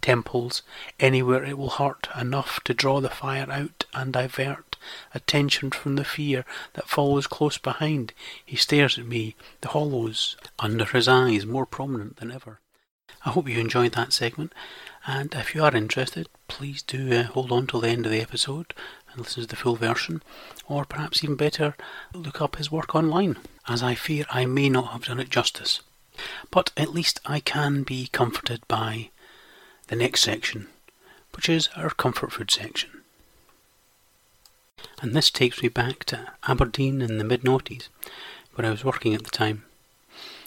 temples, 0.00 0.62
anywhere 0.98 1.44
it 1.44 1.58
will 1.58 1.68
hurt 1.68 2.08
enough 2.18 2.58
to 2.64 2.72
draw 2.72 3.02
the 3.02 3.10
fire 3.10 3.46
out 3.50 3.84
and 3.92 4.14
divert 4.14 4.78
attention 5.12 5.70
from 5.70 5.96
the 5.96 6.06
fear 6.06 6.42
that 6.72 6.88
follows 6.88 7.26
close 7.26 7.58
behind. 7.58 8.14
He 8.46 8.56
stares 8.56 8.98
at 8.98 9.04
me, 9.04 9.36
the 9.60 9.68
hollows 9.68 10.38
under 10.58 10.86
his 10.86 11.06
eyes 11.06 11.44
more 11.44 11.66
prominent 11.66 12.16
than 12.16 12.32
ever. 12.32 12.60
I 13.26 13.32
hope 13.32 13.46
you 13.46 13.60
enjoyed 13.60 13.92
that 13.92 14.14
segment, 14.14 14.54
and 15.06 15.34
if 15.34 15.54
you 15.54 15.62
are 15.64 15.76
interested, 15.76 16.30
please 16.48 16.80
do 16.80 17.12
uh, 17.12 17.24
hold 17.24 17.52
on 17.52 17.66
till 17.66 17.80
the 17.80 17.90
end 17.90 18.06
of 18.06 18.12
the 18.12 18.22
episode 18.22 18.72
and 19.16 19.24
listen 19.24 19.42
to 19.42 19.48
the 19.48 19.56
full 19.56 19.76
version, 19.76 20.22
or 20.68 20.84
perhaps 20.84 21.24
even 21.24 21.36
better, 21.36 21.74
look 22.14 22.40
up 22.40 22.56
his 22.56 22.70
work 22.70 22.94
online, 22.94 23.38
as 23.66 23.82
I 23.82 23.94
fear 23.94 24.26
I 24.30 24.44
may 24.44 24.68
not 24.68 24.92
have 24.92 25.06
done 25.06 25.18
it 25.18 25.30
justice. 25.30 25.80
But 26.50 26.70
at 26.76 26.94
least 26.94 27.20
I 27.24 27.40
can 27.40 27.82
be 27.82 28.08
comforted 28.08 28.66
by 28.68 29.10
the 29.88 29.96
next 29.96 30.20
section, 30.20 30.68
which 31.34 31.48
is 31.48 31.68
our 31.76 31.90
comfort 31.90 32.32
food 32.32 32.50
section. 32.50 32.90
And 35.00 35.14
this 35.14 35.30
takes 35.30 35.62
me 35.62 35.68
back 35.68 36.04
to 36.04 36.32
Aberdeen 36.46 37.00
in 37.00 37.18
the 37.18 37.24
mid 37.24 37.42
noughties, 37.42 37.88
where 38.54 38.66
I 38.66 38.70
was 38.70 38.84
working 38.84 39.14
at 39.14 39.24
the 39.24 39.30
time. 39.30 39.64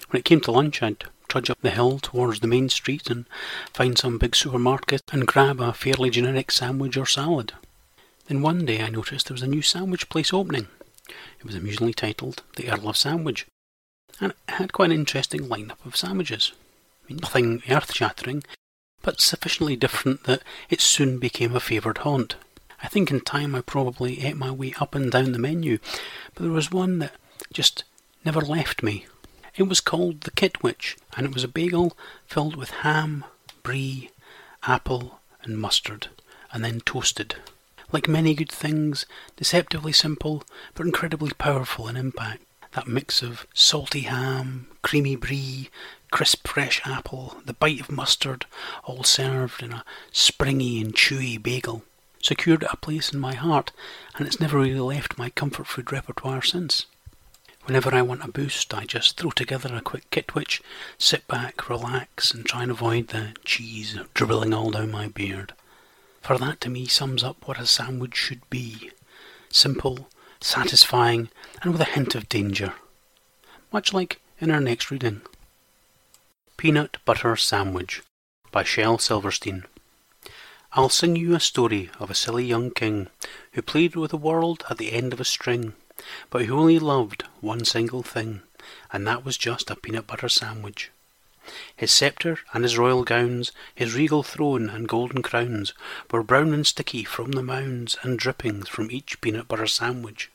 When 0.09 0.19
it 0.19 0.25
came 0.25 0.41
to 0.41 0.51
lunch, 0.51 0.81
I'd 0.81 1.03
trudge 1.27 1.49
up 1.49 1.61
the 1.61 1.69
hill 1.69 1.99
towards 1.99 2.39
the 2.39 2.47
main 2.47 2.69
street 2.69 3.09
and 3.09 3.25
find 3.73 3.97
some 3.97 4.17
big 4.17 4.35
supermarket 4.35 5.03
and 5.11 5.27
grab 5.27 5.59
a 5.59 5.73
fairly 5.73 6.09
generic 6.09 6.51
sandwich 6.51 6.97
or 6.97 7.05
salad. 7.05 7.53
Then 8.29 8.43
one 8.43 8.63
day 8.63 8.83
I 8.83 8.89
noticed 8.89 9.27
there 9.27 9.33
was 9.33 9.41
a 9.41 9.48
new 9.48 9.63
sandwich 9.63 10.07
place 10.07 10.31
opening. 10.31 10.67
It 11.39 11.45
was 11.45 11.55
amusingly 11.55 11.95
titled 11.95 12.43
The 12.57 12.69
Earl 12.69 12.88
of 12.88 12.95
Sandwich, 12.95 13.48
and 14.21 14.33
it 14.33 14.53
had 14.53 14.71
quite 14.71 14.91
an 14.91 14.98
interesting 14.98 15.48
lineup 15.48 15.83
of 15.83 15.95
sandwiches. 15.95 16.51
I 17.03 17.07
mean, 17.07 17.19
nothing 17.24 17.63
earth 17.67 17.91
shattering, 17.91 18.43
but 19.01 19.19
sufficiently 19.19 19.75
different 19.75 20.25
that 20.25 20.43
it 20.69 20.79
soon 20.79 21.17
became 21.17 21.55
a 21.55 21.59
favoured 21.59 21.98
haunt. 22.00 22.36
I 22.83 22.88
think 22.88 23.09
in 23.09 23.21
time 23.21 23.55
I 23.55 23.62
probably 23.62 24.24
ate 24.24 24.38
my 24.38 24.51
way 24.51 24.75
up 24.79 24.93
and 24.93 25.12
down 25.12 25.31
the 25.31 25.39
menu, 25.39 25.79
but 26.36 26.43
there 26.43 26.51
was 26.51 26.71
one 26.71 27.00
that 27.00 27.15
just 27.51 27.83
never 28.24 28.41
left 28.41 28.83
me. 28.83 29.07
It 29.55 29.63
was 29.63 29.81
called 29.81 30.21
the 30.21 30.31
Kitwich, 30.31 30.98
and 31.17 31.25
it 31.25 31.33
was 31.33 31.43
a 31.43 31.48
bagel 31.48 31.98
filled 32.27 32.55
with 32.55 32.69
ham, 32.69 33.25
brie, 33.63 34.12
apple, 34.67 35.19
and 35.41 35.57
mustard, 35.57 36.09
and 36.53 36.63
then 36.63 36.81
toasted. 36.81 37.38
Like 37.91 38.08
many 38.08 38.34
good 38.36 38.51
things, 38.51 39.05
deceptively 39.36 39.93
simple, 39.93 40.43
but 40.75 40.86
incredibly 40.86 41.31
powerful 41.31 41.88
in 41.88 41.98
impact. 41.98 42.43
That 42.74 42.88
mix 42.88 43.24
of 43.24 43.48
salty 43.53 44.01
ham, 44.01 44.67
creamy 44.84 45.15
brie, 45.15 45.69
crisp 46.12 46.48
fresh 46.48 46.81
apple, 46.86 47.38
the 47.46 47.53
bite 47.53 47.81
of 47.81 47.91
mustard, 47.91 48.46
all 48.84 49.03
served 49.03 49.63
in 49.63 49.72
a 49.74 49.84
springy 50.12 50.79
and 50.81 50.93
chewy 50.93 51.41
bagel, 51.41 51.84
secured 52.22 52.63
a 52.63 52.77
place 52.77 53.12
in 53.12 53.19
my 53.19 53.34
heart, 53.34 53.72
and 54.15 54.27
it's 54.27 54.39
never 54.39 54.60
really 54.60 54.79
left 54.79 55.17
my 55.17 55.31
comfort 55.31 55.65
food 55.65 55.91
repertoire 55.91 56.43
since. 56.43 56.86
Whenever 57.65 57.93
I 57.93 58.01
want 58.01 58.24
a 58.24 58.31
boost, 58.31 58.74
I 58.74 58.86
just 58.86 59.17
throw 59.17 59.31
together 59.31 59.75
a 59.75 59.81
quick 59.81 60.10
kitwich, 60.12 60.62
sit 60.98 61.27
back, 61.27 61.69
relax, 61.69 62.31
and 62.31 62.46
try 62.46 62.63
and 62.63 62.72
avoid 62.72 63.10
the 63.10 63.34
cheese 63.46 63.98
dribbling 64.13 64.53
all 64.53 64.72
down 64.72 64.91
my 64.91 65.08
beard. 65.08 65.53
For 66.29 66.38
that 66.38 66.62
to 66.62 66.69
me 66.69 66.86
sums 66.86 67.24
up 67.24 67.48
what 67.48 67.59
a 67.59 67.65
sandwich 67.65 68.15
should 68.15 68.48
be 68.51 68.91
simple, 69.50 70.09
satisfying, 70.39 71.29
and 71.63 71.71
with 71.71 71.81
a 71.81 71.86
hint 71.86 72.13
of 72.13 72.29
danger. 72.29 72.74
Much 73.74 73.93
like 73.93 74.21
in 74.39 74.51
our 74.51 74.59
next 74.59 74.91
reading. 74.91 75.21
Peanut 76.55 76.98
Butter 77.03 77.36
Sandwich 77.36 78.03
by 78.51 78.63
Shel 78.63 79.00
Silverstein. 79.00 79.65
I'll 80.74 80.89
sing 80.89 81.15
you 81.15 81.33
a 81.33 81.39
story 81.39 81.89
of 82.00 82.12
a 82.12 82.13
silly 82.13 82.45
young 82.45 82.69
king 82.69 83.07
who 83.53 83.63
played 83.63 83.95
with 83.95 84.12
the 84.12 84.15
world 84.15 84.63
at 84.69 84.77
the 84.77 84.91
end 84.91 85.13
of 85.13 85.19
a 85.19 85.25
string, 85.25 85.74
but 86.29 86.45
who 86.45 86.59
only 86.59 86.77
loved 86.77 87.24
one 87.41 87.65
single 87.65 88.03
thing, 88.03 88.43
and 88.93 89.07
that 89.07 89.25
was 89.25 89.36
just 89.36 89.71
a 89.71 89.75
peanut 89.75 90.05
butter 90.05 90.29
sandwich. 90.29 90.91
His 91.75 91.91
sceptre 91.91 92.39
and 92.53 92.63
his 92.63 92.77
royal 92.77 93.03
gowns, 93.03 93.51
his 93.74 93.96
regal 93.96 94.24
throne 94.24 94.70
and 94.70 94.88
golden 94.88 95.22
crowns, 95.22 95.74
were 96.12 96.24
brown 96.24 96.53
and 96.53 96.68
sticky 96.68 97.03
from 97.03 97.32
the 97.32 97.44
mounds 97.44 97.98
and 98.03 98.20
drippings 98.20 98.68
from 98.70 98.91
each 98.91 99.20
peanut 99.22 99.48
butter 99.48 99.68
sandwich. 99.68 100.29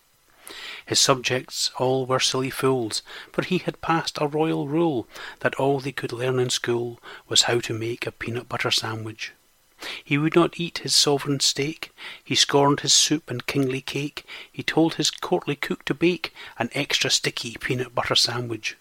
His 0.84 1.00
subjects 1.00 1.70
all 1.76 2.04
were 2.04 2.20
silly 2.20 2.50
fools, 2.50 3.02
for 3.32 3.42
he 3.42 3.58
had 3.58 3.80
passed 3.80 4.18
a 4.20 4.26
royal 4.26 4.68
rule 4.68 5.08
that 5.40 5.54
all 5.54 5.80
they 5.80 5.92
could 5.92 6.12
learn 6.12 6.38
in 6.38 6.50
school 6.50 7.00
was 7.28 7.42
how 7.42 7.60
to 7.60 7.72
make 7.72 8.06
a 8.06 8.12
peanut 8.12 8.48
butter 8.48 8.70
sandwich. 8.70 9.32
He 10.02 10.18
would 10.18 10.34
not 10.34 10.60
eat 10.60 10.78
his 10.78 10.94
sovereign 10.94 11.40
steak, 11.40 11.92
he 12.22 12.34
scorned 12.34 12.80
his 12.80 12.92
soup 12.92 13.30
and 13.30 13.46
kingly 13.46 13.80
cake, 13.80 14.24
he 14.50 14.62
told 14.62 14.94
his 14.94 15.10
courtly 15.10 15.56
cook 15.56 15.84
to 15.86 15.94
bake 15.94 16.34
an 16.58 16.70
extra 16.72 17.10
sticky 17.10 17.56
peanut 17.58 17.94
butter 17.94 18.14
sandwich. 18.14 18.76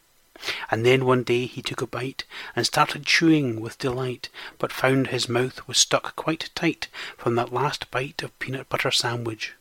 And 0.72 0.84
then 0.84 1.06
one 1.06 1.22
day 1.22 1.46
he 1.46 1.62
took 1.62 1.82
a 1.82 1.86
bite 1.86 2.24
and 2.56 2.66
started 2.66 3.06
chewing 3.06 3.62
with 3.62 3.78
delight, 3.78 4.30
but 4.58 4.72
found 4.72 5.08
his 5.08 5.30
mouth 5.30 5.68
was 5.68 5.78
stuck 5.78 6.16
quite 6.16 6.50
tight 6.56 6.88
from 7.18 7.36
that 7.36 7.54
last 7.54 7.92
bite 7.92 8.24
of 8.24 8.38
peanut 8.40 8.68
butter 8.68 8.90
sandwich. 8.90 9.54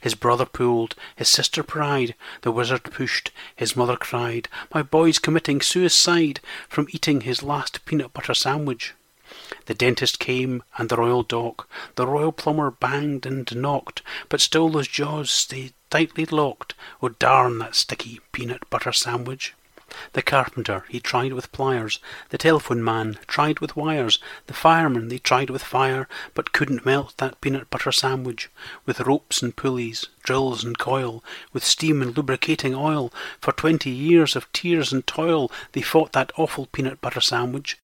His 0.00 0.14
brother 0.14 0.46
pulled, 0.46 0.94
his 1.14 1.28
sister 1.28 1.62
pried, 1.62 2.14
the 2.40 2.50
wizard 2.50 2.84
pushed, 2.84 3.30
his 3.54 3.76
mother 3.76 3.96
cried, 3.96 4.48
My 4.74 4.82
boy's 4.82 5.18
committing 5.18 5.60
suicide 5.60 6.40
from 6.68 6.88
eating 6.90 7.20
his 7.20 7.42
last 7.42 7.84
peanut 7.84 8.12
butter 8.14 8.34
sandwich. 8.34 8.94
The 9.66 9.74
dentist 9.74 10.18
came, 10.18 10.62
and 10.78 10.88
the 10.88 10.96
royal 10.96 11.22
doc, 11.22 11.68
the 11.96 12.06
royal 12.06 12.32
plumber 12.32 12.70
banged 12.70 13.26
and 13.26 13.54
knocked, 13.54 14.00
but 14.30 14.40
still 14.40 14.70
those 14.70 14.88
jaws 14.88 15.30
stayed 15.30 15.74
tightly 15.90 16.24
locked. 16.24 16.74
Oh, 17.02 17.10
darn 17.10 17.58
that 17.58 17.74
sticky 17.74 18.20
peanut 18.32 18.68
butter 18.70 18.92
sandwich! 18.92 19.54
The 20.12 20.22
carpenter, 20.22 20.84
he 20.88 21.00
tried 21.00 21.32
with 21.32 21.50
pliers, 21.50 21.98
the 22.28 22.38
telephone 22.38 22.84
man 22.84 23.18
tried 23.26 23.58
with 23.58 23.76
wires, 23.76 24.18
the 24.46 24.54
fireman, 24.54 25.08
they 25.08 25.18
tried 25.18 25.50
with 25.50 25.62
fire, 25.62 26.08
but 26.34 26.52
couldn't 26.52 26.86
melt 26.86 27.14
that 27.16 27.40
peanut 27.40 27.68
butter 27.70 27.90
sandwich. 27.90 28.48
With 28.86 29.00
ropes 29.00 29.42
and 29.42 29.56
pulleys, 29.56 30.06
drills 30.22 30.62
and 30.62 30.78
coil, 30.78 31.24
with 31.52 31.64
steam 31.64 32.00
and 32.02 32.16
lubricating 32.16 32.74
oil, 32.74 33.12
for 33.40 33.52
twenty 33.52 33.90
years 33.90 34.36
of 34.36 34.52
tears 34.52 34.92
and 34.92 35.06
toil, 35.06 35.50
they 35.72 35.82
fought 35.82 36.12
that 36.12 36.32
awful 36.36 36.66
peanut 36.66 37.00
butter 37.00 37.20
sandwich. 37.20 37.78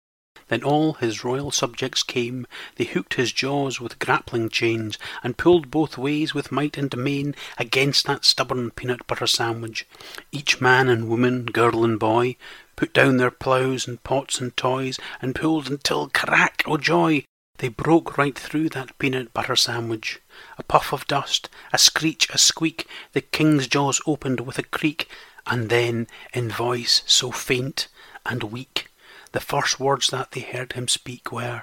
Then 0.49 0.63
all 0.63 0.95
his 0.95 1.25
royal 1.25 1.51
subjects 1.51 2.03
came, 2.03 2.47
they 2.77 2.85
hooked 2.85 3.15
his 3.15 3.33
jaws 3.33 3.81
with 3.81 3.99
grappling 3.99 4.51
chains, 4.51 4.99
and 5.23 5.39
pulled 5.39 5.71
both 5.71 5.97
ways 5.97 6.35
with 6.35 6.53
might 6.53 6.77
and 6.77 6.95
main 6.97 7.35
against 7.57 8.07
that 8.07 8.25
stubborn 8.25 8.71
peanut 8.71 9.07
butter 9.07 9.27
sandwich. 9.27 9.87
Each 10.33 10.61
man 10.61 10.89
and 10.89 11.09
woman, 11.09 11.47
girl 11.47 11.85
and 11.85 11.99
boy, 11.99 12.37
put 12.77 12.93
down 12.93 13.17
their 13.17 13.31
ploughs 13.31 13.89
and 13.89 14.03
pots 14.05 14.41
and 14.41 14.57
toys, 14.57 14.99
and 15.23 15.35
pulled 15.35 15.71
until 15.71 16.09
crack, 16.09 16.63
oh 16.67 16.77
joy! 16.77 17.25
They 17.59 17.69
broke 17.69 18.19
right 18.19 18.37
through 18.37 18.71
that 18.71 18.99
peanut 18.99 19.33
butter 19.33 19.57
sandwich. 19.57 20.21
A 20.59 20.63
puff 20.65 20.93
of 20.93 21.07
dust, 21.07 21.49
a 21.73 21.79
screech, 21.79 22.29
a 22.31 22.39
squeak, 22.39 22.87
the 23.13 23.21
king's 23.21 23.69
jaws 23.69 24.01
opened 24.07 24.41
with 24.41 24.59
a 24.59 24.65
creak, 24.65 25.09
and 25.47 25.71
then, 25.71 26.09
in 26.33 26.51
voice 26.51 27.03
so 27.07 27.31
faint 27.31 27.89
and 28.27 28.43
weak, 28.45 28.89
the 29.35 29.41
first 29.41 29.81
words 29.81 30.11
that 30.11 30.31
they 30.31 30.43
heard 30.43 30.75
him 30.75 30.87
speak 30.87 31.33
were, 31.33 31.63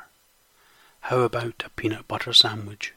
How 1.03 1.19
about 1.21 1.63
a 1.65 1.69
peanut 1.69 2.05
butter 2.05 2.33
sandwich? 2.33 2.93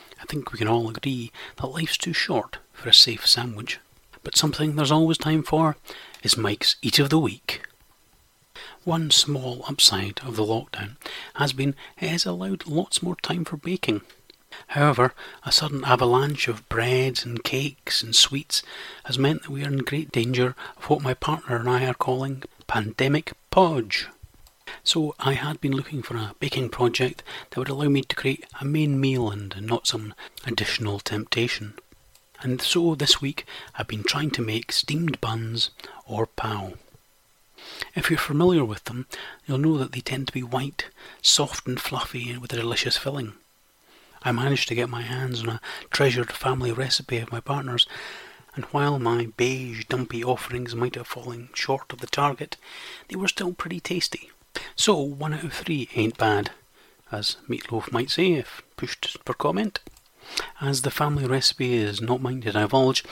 I 0.00 0.24
think 0.26 0.50
we 0.50 0.58
can 0.58 0.66
all 0.66 0.88
agree 0.88 1.30
that 1.56 1.66
life's 1.66 1.98
too 1.98 2.14
short 2.14 2.56
for 2.72 2.88
a 2.88 2.94
safe 2.94 3.26
sandwich. 3.26 3.80
But 4.22 4.38
something 4.38 4.76
there's 4.76 4.90
always 4.90 5.18
time 5.18 5.42
for 5.42 5.76
is 6.22 6.38
Mike's 6.38 6.76
Eat 6.80 6.98
of 6.98 7.10
the 7.10 7.18
Week. 7.18 7.66
One 8.84 9.10
small 9.10 9.62
upside 9.68 10.20
of 10.24 10.36
the 10.36 10.44
lockdown 10.44 10.96
has 11.34 11.52
been 11.52 11.74
it 12.00 12.08
has 12.08 12.24
allowed 12.24 12.66
lots 12.66 13.02
more 13.02 13.16
time 13.16 13.44
for 13.44 13.58
baking. 13.58 14.00
However, 14.68 15.12
a 15.44 15.52
sudden 15.52 15.84
avalanche 15.84 16.48
of 16.48 16.66
breads 16.70 17.26
and 17.26 17.44
cakes 17.44 18.02
and 18.02 18.16
sweets 18.16 18.62
has 19.04 19.18
meant 19.18 19.42
that 19.42 19.50
we 19.50 19.62
are 19.64 19.68
in 19.68 19.78
great 19.80 20.12
danger 20.12 20.54
of 20.78 20.88
what 20.88 21.02
my 21.02 21.12
partner 21.12 21.56
and 21.56 21.68
I 21.68 21.84
are 21.84 21.92
calling 21.92 22.42
pandemic 22.66 23.32
podge. 23.50 24.08
So 24.82 25.14
I 25.18 25.34
had 25.34 25.60
been 25.60 25.72
looking 25.72 26.02
for 26.02 26.16
a 26.16 26.34
baking 26.40 26.70
project 26.70 27.22
that 27.50 27.58
would 27.58 27.68
allow 27.68 27.88
me 27.88 28.02
to 28.02 28.16
create 28.16 28.44
a 28.60 28.64
main 28.64 29.00
meal 29.00 29.30
and 29.30 29.54
not 29.62 29.86
some 29.86 30.14
additional 30.46 30.98
temptation. 30.98 31.74
And 32.42 32.60
so 32.60 32.94
this 32.94 33.20
week 33.20 33.46
I've 33.76 33.88
been 33.88 34.04
trying 34.04 34.30
to 34.32 34.42
make 34.42 34.72
steamed 34.72 35.20
buns 35.20 35.70
or 36.06 36.26
pao. 36.26 36.74
If 37.94 38.10
you're 38.10 38.18
familiar 38.18 38.64
with 38.64 38.84
them, 38.84 39.06
you'll 39.46 39.58
know 39.58 39.78
that 39.78 39.92
they 39.92 40.00
tend 40.00 40.28
to 40.28 40.32
be 40.32 40.42
white, 40.42 40.86
soft 41.22 41.66
and 41.66 41.80
fluffy 41.80 42.30
and 42.30 42.40
with 42.40 42.52
a 42.52 42.56
delicious 42.56 42.96
filling. 42.96 43.32
I 44.22 44.32
managed 44.32 44.68
to 44.68 44.74
get 44.74 44.88
my 44.88 45.02
hands 45.02 45.42
on 45.42 45.48
a 45.48 45.60
treasured 45.90 46.32
family 46.32 46.72
recipe 46.72 47.18
of 47.18 47.32
my 47.32 47.40
partner's, 47.40 47.86
and 48.56 48.64
while 48.66 48.98
my 48.98 49.28
beige, 49.36 49.84
dumpy 49.84 50.24
offerings 50.24 50.74
might 50.74 50.94
have 50.94 51.06
fallen 51.06 51.50
short 51.52 51.92
of 51.92 52.00
the 52.00 52.06
target, 52.06 52.56
they 53.08 53.16
were 53.16 53.28
still 53.28 53.52
pretty 53.52 53.78
tasty. 53.78 54.30
So, 54.74 54.98
one 54.98 55.34
out 55.34 55.44
of 55.44 55.52
three 55.52 55.90
ain't 55.94 56.16
bad, 56.16 56.50
as 57.12 57.36
Meat 57.46 57.70
Loaf 57.70 57.92
might 57.92 58.10
say 58.10 58.32
if 58.32 58.62
pushed 58.76 59.18
for 59.24 59.34
comment. 59.34 59.80
As 60.60 60.82
the 60.82 60.90
family 60.90 61.26
recipe 61.26 61.74
is 61.74 62.00
not 62.00 62.22
mine 62.22 62.40
to 62.40 62.52
divulge, 62.52 63.04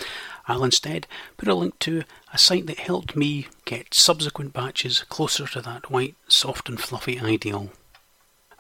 I'll 0.49 0.65
instead 0.65 1.07
put 1.37 1.49
a 1.49 1.55
link 1.55 1.79
to 1.81 2.03
a 2.33 2.39
site 2.39 2.67
that 2.67 2.81
helped 2.81 3.15
me 3.15 3.47
get 3.67 3.95
subsequent 3.95 4.53
batches 4.53 5.05
closer 5.09 5.47
to 5.49 5.61
that 5.61 5.91
white, 5.91 6.17
soft 6.27 6.69
and 6.69 6.81
fluffy 6.81 7.21
ideal. 7.21 7.71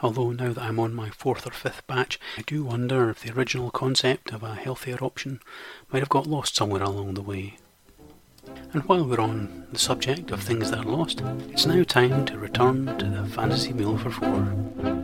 Although 0.00 0.32
now 0.32 0.52
that 0.52 0.62
I'm 0.62 0.80
on 0.80 0.94
my 0.94 1.10
fourth 1.10 1.46
or 1.46 1.50
fifth 1.50 1.86
batch, 1.86 2.18
I 2.36 2.42
do 2.42 2.64
wonder 2.64 3.10
if 3.10 3.20
the 3.20 3.32
original 3.32 3.70
concept 3.70 4.32
of 4.32 4.42
a 4.42 4.54
healthier 4.54 4.98
option 5.00 5.40
might 5.92 6.00
have 6.00 6.08
got 6.08 6.26
lost 6.26 6.56
somewhere 6.56 6.82
along 6.82 7.14
the 7.14 7.22
way. 7.22 7.56
And 8.72 8.82
while 8.84 9.04
we're 9.04 9.20
on 9.20 9.66
the 9.72 9.78
subject 9.78 10.30
of 10.30 10.42
things 10.42 10.70
that 10.70 10.80
are 10.80 10.90
lost, 10.90 11.22
it's 11.50 11.66
now 11.66 11.82
time 11.84 12.26
to 12.26 12.38
return 12.38 12.98
to 12.98 13.06
the 13.06 13.24
fantasy 13.24 13.72
meal 13.72 13.96
for 13.96 14.10
four. 14.10 15.03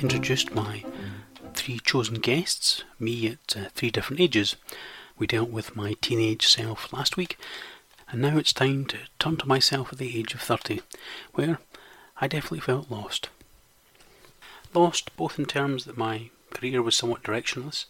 Introduced 0.00 0.54
my 0.54 0.82
three 1.52 1.78
chosen 1.78 2.20
guests, 2.20 2.84
me 2.98 3.26
at 3.28 3.56
uh, 3.56 3.68
three 3.74 3.90
different 3.90 4.18
ages. 4.18 4.56
We 5.18 5.26
dealt 5.26 5.50
with 5.50 5.76
my 5.76 5.94
teenage 6.00 6.46
self 6.46 6.90
last 6.90 7.18
week, 7.18 7.38
and 8.08 8.22
now 8.22 8.38
it's 8.38 8.54
time 8.54 8.86
to 8.86 8.98
turn 9.18 9.36
to 9.36 9.46
myself 9.46 9.92
at 9.92 9.98
the 9.98 10.18
age 10.18 10.32
of 10.32 10.40
30, 10.40 10.80
where 11.34 11.58
I 12.18 12.28
definitely 12.28 12.60
felt 12.60 12.90
lost. 12.90 13.28
Lost 14.72 15.14
both 15.16 15.38
in 15.38 15.44
terms 15.44 15.84
that 15.84 15.98
my 15.98 16.30
career 16.50 16.80
was 16.82 16.96
somewhat 16.96 17.22
directionless. 17.22 17.84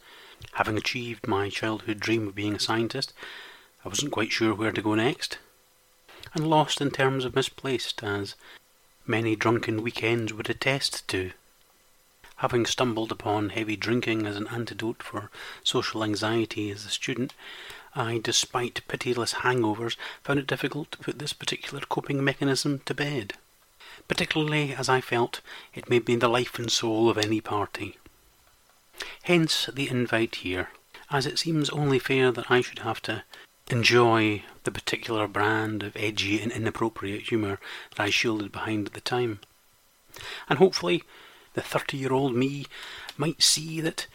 Having 0.54 0.78
achieved 0.78 1.28
my 1.28 1.48
childhood 1.48 2.00
dream 2.00 2.26
of 2.26 2.34
being 2.34 2.54
a 2.54 2.60
scientist, 2.60 3.12
I 3.84 3.88
wasn't 3.88 4.12
quite 4.12 4.32
sure 4.32 4.52
where 4.52 4.72
to 4.72 4.82
go 4.82 4.96
next. 4.96 5.38
And 6.34 6.50
lost 6.50 6.80
in 6.80 6.90
terms 6.90 7.24
of 7.24 7.36
misplaced, 7.36 8.02
as 8.02 8.34
many 9.06 9.36
drunken 9.36 9.82
weekends 9.82 10.32
would 10.32 10.50
attest 10.50 11.06
to. 11.08 11.32
Having 12.40 12.64
stumbled 12.64 13.12
upon 13.12 13.50
heavy 13.50 13.76
drinking 13.76 14.26
as 14.26 14.36
an 14.36 14.48
antidote 14.48 15.02
for 15.02 15.30
social 15.62 16.02
anxiety 16.02 16.70
as 16.70 16.86
a 16.86 16.88
student, 16.88 17.34
I, 17.94 18.16
despite 18.16 18.80
pitiless 18.88 19.34
hangovers, 19.44 19.96
found 20.22 20.38
it 20.38 20.46
difficult 20.46 20.90
to 20.92 20.98
put 20.98 21.18
this 21.18 21.34
particular 21.34 21.82
coping 21.86 22.24
mechanism 22.24 22.80
to 22.86 22.94
bed, 22.94 23.34
particularly 24.08 24.72
as 24.72 24.88
I 24.88 25.02
felt 25.02 25.42
it 25.74 25.90
made 25.90 26.08
me 26.08 26.16
the 26.16 26.28
life 26.28 26.58
and 26.58 26.72
soul 26.72 27.10
of 27.10 27.18
any 27.18 27.42
party. 27.42 27.98
Hence 29.24 29.68
the 29.70 29.90
invite 29.90 30.36
here, 30.36 30.70
as 31.10 31.26
it 31.26 31.38
seems 31.38 31.68
only 31.68 31.98
fair 31.98 32.32
that 32.32 32.50
I 32.50 32.62
should 32.62 32.78
have 32.78 33.02
to 33.02 33.22
enjoy 33.68 34.44
the 34.64 34.70
particular 34.70 35.28
brand 35.28 35.82
of 35.82 35.94
edgy 35.94 36.40
and 36.40 36.50
inappropriate 36.50 37.28
humour 37.28 37.60
that 37.90 38.00
I 38.00 38.08
shielded 38.08 38.50
behind 38.50 38.86
at 38.86 38.94
the 38.94 39.02
time. 39.02 39.40
And 40.48 40.58
hopefully 40.58 41.02
the 41.54 41.62
30 41.62 41.96
year 41.96 42.12
old 42.12 42.34
me 42.34 42.66
might 43.16 43.42
see 43.42 43.80
that 43.80 44.06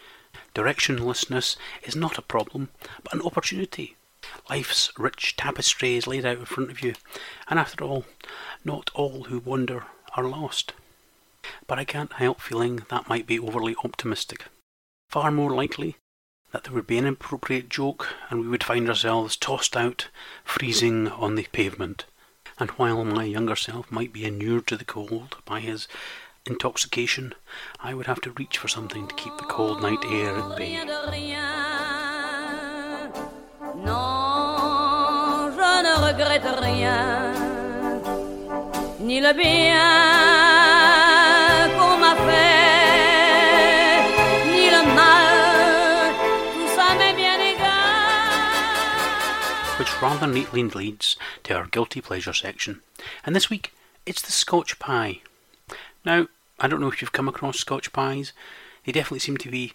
directionlessness 0.54 1.56
is 1.82 1.94
not 1.94 2.18
a 2.18 2.22
problem, 2.22 2.70
but 3.02 3.12
an 3.14 3.22
opportunity. 3.22 3.96
Life's 4.50 4.90
rich 4.98 5.36
tapestry 5.36 5.96
is 5.96 6.06
laid 6.06 6.24
out 6.24 6.38
in 6.38 6.44
front 6.46 6.70
of 6.70 6.82
you, 6.82 6.94
and 7.48 7.58
after 7.58 7.84
all, 7.84 8.04
not 8.64 8.90
all 8.94 9.24
who 9.24 9.38
wander 9.38 9.84
are 10.16 10.24
lost. 10.24 10.72
But 11.66 11.78
I 11.78 11.84
can't 11.84 12.14
help 12.14 12.40
feeling 12.40 12.84
that 12.88 13.08
might 13.08 13.26
be 13.26 13.38
overly 13.38 13.76
optimistic. 13.84 14.46
Far 15.10 15.30
more 15.30 15.54
likely 15.54 15.96
that 16.52 16.64
there 16.64 16.72
would 16.72 16.86
be 16.86 16.98
an 16.98 17.06
inappropriate 17.06 17.68
joke 17.68 18.08
and 18.30 18.40
we 18.40 18.48
would 18.48 18.64
find 18.64 18.88
ourselves 18.88 19.36
tossed 19.36 19.76
out, 19.76 20.08
freezing 20.44 21.08
on 21.08 21.34
the 21.34 21.46
pavement. 21.52 22.06
And 22.58 22.70
while 22.70 23.04
my 23.04 23.24
younger 23.24 23.56
self 23.56 23.90
might 23.92 24.12
be 24.12 24.24
inured 24.24 24.66
to 24.68 24.76
the 24.76 24.84
cold 24.84 25.36
by 25.44 25.60
his 25.60 25.86
intoxication, 26.46 27.34
I 27.82 27.94
would 27.94 28.06
have 28.06 28.20
to 28.22 28.30
reach 28.32 28.58
for 28.58 28.68
something 28.68 29.06
to 29.08 29.14
keep 29.14 29.36
the 29.36 29.44
cold 29.44 29.82
night 29.82 30.04
air 30.04 30.36
at 30.36 30.56
bay. 30.56 30.78
Non, 33.76 35.50
je 35.52 35.82
ne 35.82 35.94
regrette 36.06 36.46
rien, 36.60 37.34
ni 39.00 39.20
le 39.20 39.32
bien 39.32 39.76
qu'on 41.76 41.98
m'a 41.98 42.14
fait, 42.26 42.86
ni 44.50 44.70
le 44.70 44.82
mal, 44.94 46.14
tout 46.54 46.68
ça 46.76 46.94
m'est 46.96 47.14
bien 47.14 47.38
égal. 47.40 47.68
Which 49.78 50.00
rather 50.00 50.26
neatly 50.26 50.62
leads 50.62 51.16
to 51.44 51.54
our 51.54 51.66
guilty 51.66 52.00
pleasure 52.00 52.32
section. 52.32 52.80
And 53.24 53.34
this 53.36 53.50
week, 53.50 53.72
it's 54.06 54.22
the 54.22 54.32
Scotch 54.32 54.78
pie. 54.78 55.20
Now, 56.04 56.28
I 56.58 56.68
don't 56.68 56.80
know 56.80 56.88
if 56.88 57.00
you've 57.00 57.12
come 57.12 57.28
across 57.28 57.58
Scotch 57.58 57.92
pies. 57.92 58.32
They 58.84 58.92
definitely 58.92 59.18
seem 59.20 59.36
to 59.38 59.50
be, 59.50 59.74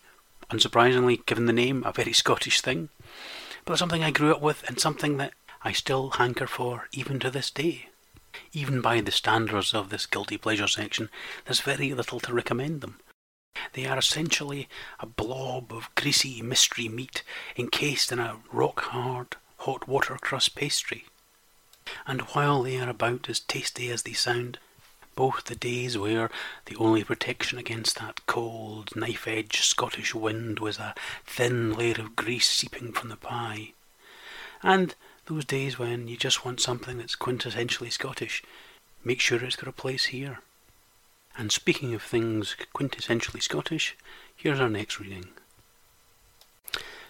unsurprisingly, 0.49 1.25
given 1.25 1.45
the 1.45 1.53
name, 1.53 1.83
a 1.85 1.91
very 1.91 2.13
Scottish 2.13 2.61
thing. 2.61 2.89
But 3.65 3.73
it's 3.73 3.79
something 3.79 4.03
I 4.03 4.11
grew 4.11 4.31
up 4.33 4.41
with 4.41 4.67
and 4.67 4.79
something 4.79 5.17
that 5.17 5.33
I 5.63 5.71
still 5.73 6.11
hanker 6.11 6.47
for 6.47 6.87
even 6.91 7.19
to 7.19 7.29
this 7.29 7.51
day. 7.51 7.89
Even 8.53 8.81
by 8.81 9.01
the 9.01 9.11
standards 9.11 9.73
of 9.73 9.89
this 9.89 10.05
guilty 10.05 10.37
pleasure 10.37 10.67
section, 10.67 11.09
there's 11.45 11.59
very 11.59 11.93
little 11.93 12.19
to 12.21 12.33
recommend 12.33 12.81
them. 12.81 12.99
They 13.73 13.85
are 13.85 13.97
essentially 13.97 14.67
a 14.99 15.05
blob 15.05 15.71
of 15.71 15.93
greasy 15.95 16.41
mystery 16.41 16.87
meat 16.87 17.23
encased 17.57 18.11
in 18.11 18.19
a 18.19 18.37
rock 18.51 18.81
hard 18.85 19.35
hot 19.57 19.87
water 19.87 20.17
crust 20.19 20.55
pastry. 20.55 21.05
And 22.07 22.21
while 22.33 22.63
they 22.63 22.79
are 22.79 22.89
about 22.89 23.29
as 23.29 23.39
tasty 23.39 23.91
as 23.91 24.03
they 24.03 24.13
sound, 24.13 24.57
both 25.15 25.45
the 25.45 25.56
days 25.56 25.97
where 25.97 26.30
the 26.65 26.76
only 26.78 27.04
protection 27.04 27.58
against 27.58 28.00
that 28.00 28.26
cold, 28.26 28.95
knife 28.95 29.28
edged 29.28 29.63
Scottish 29.63 30.15
wind 30.15 30.60
was 30.60 30.80
a 30.80 30.95
thin 31.26 31.74
layer 31.74 31.95
of 32.00 32.15
grease 32.15 32.50
seeping 32.50 32.91
from 32.91 33.10
the 33.10 33.17
pie, 33.17 33.74
and 34.63 34.95
those 35.26 35.45
days 35.45 35.78
when 35.80 36.08
you 36.08 36.17
just 36.17 36.43
want 36.43 36.60
something 36.60 36.97
that's 36.97 37.15
quintessentially 37.15 37.91
Scottish, 37.91 38.43
make 39.04 39.19
sure 39.19 39.43
it's 39.43 39.56
got 39.56 39.69
a 39.69 39.74
place 39.74 40.06
here. 40.06 40.39
And 41.38 41.52
speaking 41.52 41.93
of 41.93 42.02
things 42.02 42.56
quintessentially 42.76 43.41
Scottish, 43.41 43.95
here's 44.36 44.60
our 44.60 44.69
next 44.69 45.00
reading. 45.00 45.30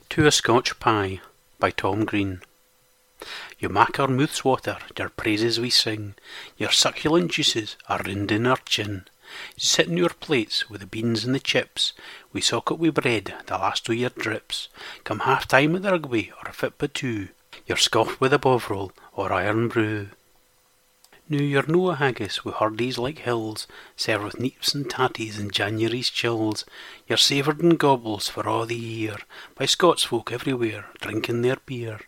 To 0.10 0.28
a 0.28 0.32
Scotch 0.32 0.80
Pie 0.80 1.22
by 1.60 1.72
Tom 1.72 2.06
Green. 2.06 2.42
You 3.60 3.70
mak 3.70 4.00
our 4.00 4.08
mouths 4.08 4.44
water, 4.44 4.78
your 4.98 5.10
praises 5.10 5.60
we 5.60 5.70
sing, 5.70 6.16
your 6.58 6.72
succulent 6.72 7.32
juices 7.32 7.78
are 7.88 8.02
rind 8.06 8.32
in 8.32 8.48
our 8.48 8.58
chin. 8.58 9.06
You 9.56 9.62
sit 9.62 9.88
in 9.88 9.98
your 9.98 10.10
plates 10.10 10.70
with 10.70 10.82
the 10.82 10.88
beans 10.88 11.24
and 11.24 11.34
the 11.34 11.40
chips, 11.40 11.94
we 12.34 12.42
soak 12.42 12.72
it 12.72 12.80
wi' 12.80 12.90
bread, 12.90 13.34
the 13.46 13.58
last 13.58 13.90
o' 13.90 13.94
your 13.94 14.10
drips. 14.10 14.68
Come 15.04 15.20
half 15.20 15.48
time 15.48 15.76
at 15.76 15.84
the 15.84 15.92
rugby, 15.92 16.32
or 16.44 16.50
a 16.50 16.54
fit 16.54 16.74
but 16.78 16.94
two, 16.94 17.30
you're 17.66 17.78
scoffed 17.78 18.20
with 18.20 18.34
a 18.34 18.40
bovril 18.40 18.92
or 19.14 19.32
Irn-Bru. 19.32 20.10
Now 21.30 21.38
you're 21.42 21.66
no 21.66 21.92
a 21.92 21.96
haggis 21.96 22.44
wi' 22.44 22.52
hurdies 22.52 22.98
like 22.98 23.20
hills, 23.20 23.66
served 23.96 24.26
with 24.26 24.36
neeps 24.36 24.76
and 24.76 24.90
tatties 24.90 25.40
in 25.40 25.50
January's 25.50 26.10
chills. 26.10 26.66
You're 27.08 27.18
savoured 27.18 27.62
in 27.62 27.78
gobbles 27.78 28.28
for 28.28 28.46
a' 28.46 28.66
the 28.66 28.76
year, 28.76 29.16
by 29.56 29.66
Scots 29.66 30.04
folk 30.04 30.34
everywhere, 30.34 30.88
drinking 31.00 31.42
their 31.42 31.56
beer. 31.66 32.02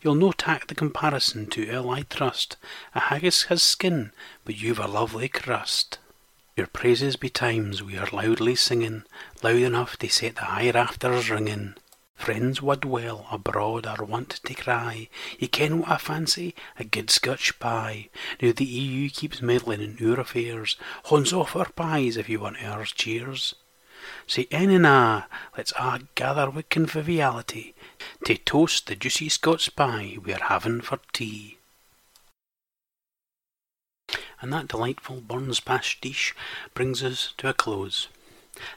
You'll 0.00 0.14
no 0.14 0.32
tak 0.32 0.66
the 0.66 0.74
comparison 0.74 1.46
to 1.50 1.68
ill 1.68 1.90
I 1.90 2.02
trust. 2.02 2.56
A 2.94 3.00
haggis 3.00 3.44
has 3.44 3.62
skin, 3.62 4.12
but 4.44 4.56
you've 4.56 4.78
a 4.78 4.86
lovely 4.86 5.28
crust. 5.28 5.98
Your 6.56 6.66
praises 6.66 7.16
betimes 7.16 7.82
we 7.82 7.96
are 7.96 8.08
loudly 8.12 8.56
singing, 8.56 9.04
loud 9.42 9.56
enough 9.56 9.96
to 9.98 10.08
set 10.08 10.34
the 10.36 10.46
high 10.46 10.70
rafters 10.70 11.30
ringing. 11.30 11.74
Friends 12.16 12.60
wad 12.60 12.84
well 12.84 13.28
abroad 13.30 13.86
are 13.86 14.04
wont 14.04 14.40
to 14.42 14.54
cry, 14.54 15.08
Ye 15.38 15.46
ken 15.46 15.78
what 15.78 15.90
I 15.90 15.96
fancy, 15.98 16.56
a 16.76 16.82
good 16.82 17.10
Scotch 17.10 17.60
pie. 17.60 18.08
Now 18.42 18.50
the 18.50 18.64
EU 18.64 19.08
keeps 19.08 19.40
meddling 19.40 19.80
in 19.80 20.10
our 20.10 20.18
affairs, 20.18 20.76
Honds 21.04 21.32
off 21.32 21.54
our 21.54 21.70
pies 21.70 22.16
if 22.16 22.28
you 22.28 22.40
want 22.40 22.60
ours 22.60 22.90
cheers. 22.90 23.54
Say 24.26 24.48
and 24.50 24.84
ah, 24.84 25.28
let's 25.56 25.72
a' 25.78 26.00
gather 26.16 26.50
with 26.50 26.68
conviviality, 26.70 27.74
to 28.24 28.36
toast 28.36 28.86
the 28.86 28.96
juicy 28.96 29.28
Scots 29.28 29.68
pie 29.68 30.16
we're 30.24 30.44
having 30.44 30.80
for 30.80 30.98
tea. 31.12 31.58
And 34.40 34.52
that 34.52 34.68
delightful 34.68 35.20
Burns 35.20 35.60
pastiche 35.60 36.34
brings 36.74 37.02
us 37.02 37.34
to 37.38 37.48
a 37.48 37.54
close. 37.54 38.08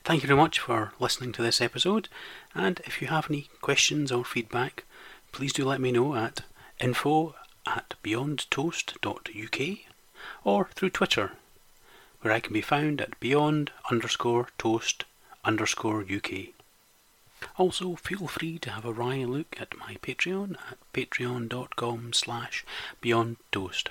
Thank 0.03 0.21
you 0.23 0.27
very 0.27 0.39
much 0.39 0.59
for 0.59 0.93
listening 0.99 1.31
to 1.33 1.41
this 1.41 1.61
episode, 1.61 2.09
and 2.53 2.81
if 2.85 3.01
you 3.01 3.07
have 3.07 3.29
any 3.29 3.49
questions 3.61 4.11
or 4.11 4.23
feedback, 4.23 4.83
please 5.31 5.53
do 5.53 5.65
let 5.65 5.81
me 5.81 5.91
know 5.91 6.15
at 6.15 6.41
info 6.79 7.35
at 7.65 7.93
beyondtoast.uk 8.03 9.77
or 10.43 10.69
through 10.73 10.89
Twitter, 10.89 11.31
where 12.21 12.33
I 12.33 12.39
can 12.39 12.53
be 12.53 12.61
found 12.61 13.01
at 13.01 13.19
beyond 13.19 13.71
underscore 13.89 14.49
toast 14.57 15.05
underscore 15.43 16.01
UK. 16.03 16.53
Also, 17.57 17.95
feel 17.95 18.27
free 18.27 18.57
to 18.59 18.71
have 18.71 18.85
a 18.85 18.93
wry 18.93 19.23
look 19.23 19.55
at 19.59 19.77
my 19.77 19.97
Patreon 20.01 20.55
at 20.69 20.77
patreon.com 20.93 22.13
slash 22.13 22.65
beyondtoast. 23.01 23.89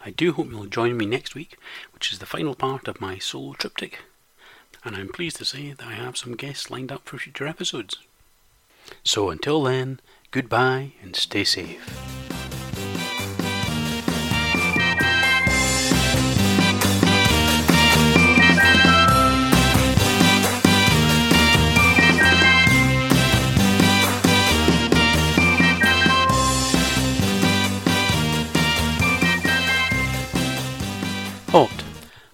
I 0.00 0.10
do 0.10 0.32
hope 0.32 0.50
you'll 0.50 0.66
join 0.66 0.96
me 0.96 1.06
next 1.06 1.34
week, 1.34 1.56
which 1.92 2.12
is 2.12 2.18
the 2.18 2.26
final 2.26 2.54
part 2.54 2.88
of 2.88 3.00
my 3.00 3.18
solo 3.18 3.54
triptych, 3.54 4.00
and 4.84 4.94
I'm 4.94 5.08
pleased 5.08 5.36
to 5.36 5.44
say 5.44 5.72
that 5.72 5.86
I 5.86 5.94
have 5.94 6.16
some 6.16 6.36
guests 6.36 6.70
lined 6.70 6.92
up 6.92 7.08
for 7.08 7.18
future 7.18 7.46
episodes. 7.46 7.96
So 9.02 9.30
until 9.30 9.62
then, 9.62 10.00
goodbye 10.30 10.92
and 11.02 11.16
stay 11.16 11.44
safe. 11.44 12.27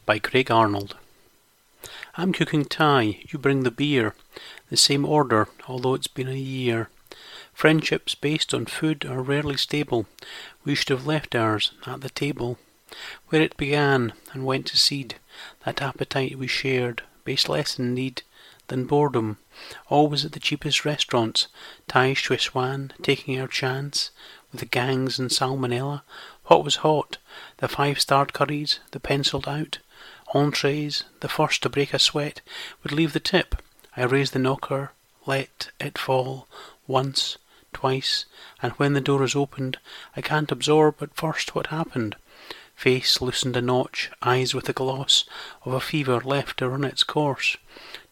By 0.06 0.18
Craig 0.18 0.50
Arnold. 0.50 0.96
I'm 2.16 2.32
cooking 2.32 2.64
Thai, 2.64 3.20
you 3.28 3.38
bring 3.38 3.62
the 3.62 3.70
beer. 3.70 4.14
The 4.68 4.76
same 4.76 5.04
order, 5.04 5.48
although 5.66 5.94
it's 5.94 6.06
been 6.06 6.28
a 6.28 6.34
year. 6.34 6.90
Friendships 7.52 8.14
based 8.14 8.52
on 8.52 8.66
food 8.66 9.04
are 9.04 9.22
rarely 9.22 9.56
stable. 9.56 10.06
We 10.64 10.74
should 10.74 10.90
have 10.90 11.06
left 11.06 11.34
ours 11.34 11.72
at 11.86 12.02
the 12.02 12.10
table. 12.10 12.58
Where 13.28 13.40
it 13.40 13.56
began 13.56 14.12
and 14.32 14.44
went 14.44 14.66
to 14.66 14.76
seed, 14.76 15.16
that 15.64 15.80
appetite 15.80 16.38
we 16.38 16.46
shared, 16.46 17.02
based 17.24 17.48
less 17.48 17.78
in 17.78 17.94
need 17.94 18.22
than 18.68 18.86
boredom. 18.86 19.38
Always 19.88 20.24
at 20.24 20.32
the 20.32 20.40
cheapest 20.40 20.84
restaurants, 20.84 21.48
Thai 21.88 22.14
Szechuan, 22.14 22.92
taking 23.02 23.40
our 23.40 23.48
chance 23.48 24.10
with 24.52 24.60
the 24.60 24.66
gangs 24.66 25.18
and 25.18 25.30
salmonella. 25.30 26.02
What 26.46 26.64
was 26.64 26.76
hot? 26.76 27.18
The 27.58 27.68
five-starred 27.68 28.32
curries, 28.32 28.80
the 28.90 29.00
penciled 29.00 29.48
out 29.48 29.78
entrees, 30.34 31.04
the 31.20 31.28
first 31.28 31.62
to 31.62 31.68
break 31.68 31.94
a 31.94 31.98
sweat, 31.98 32.40
would 32.82 32.92
leave 32.92 33.12
the 33.12 33.20
tip. 33.20 33.62
I 33.96 34.02
raise 34.02 34.32
the 34.32 34.38
knocker, 34.38 34.90
let 35.26 35.70
it 35.78 35.96
fall, 35.96 36.48
once, 36.86 37.38
twice, 37.72 38.24
and 38.60 38.72
when 38.72 38.94
the 38.94 39.00
door 39.00 39.22
is 39.22 39.36
opened, 39.36 39.78
I 40.16 40.20
can't 40.20 40.50
absorb 40.50 41.00
at 41.00 41.14
first 41.14 41.54
what 41.54 41.68
happened. 41.68 42.16
Face 42.74 43.20
loosened 43.20 43.56
a 43.56 43.62
notch, 43.62 44.10
eyes 44.22 44.54
with 44.54 44.64
the 44.64 44.72
gloss 44.72 45.24
of 45.64 45.72
a 45.72 45.80
fever 45.80 46.20
left 46.20 46.58
to 46.58 46.68
run 46.68 46.84
its 46.84 47.04
course. 47.04 47.56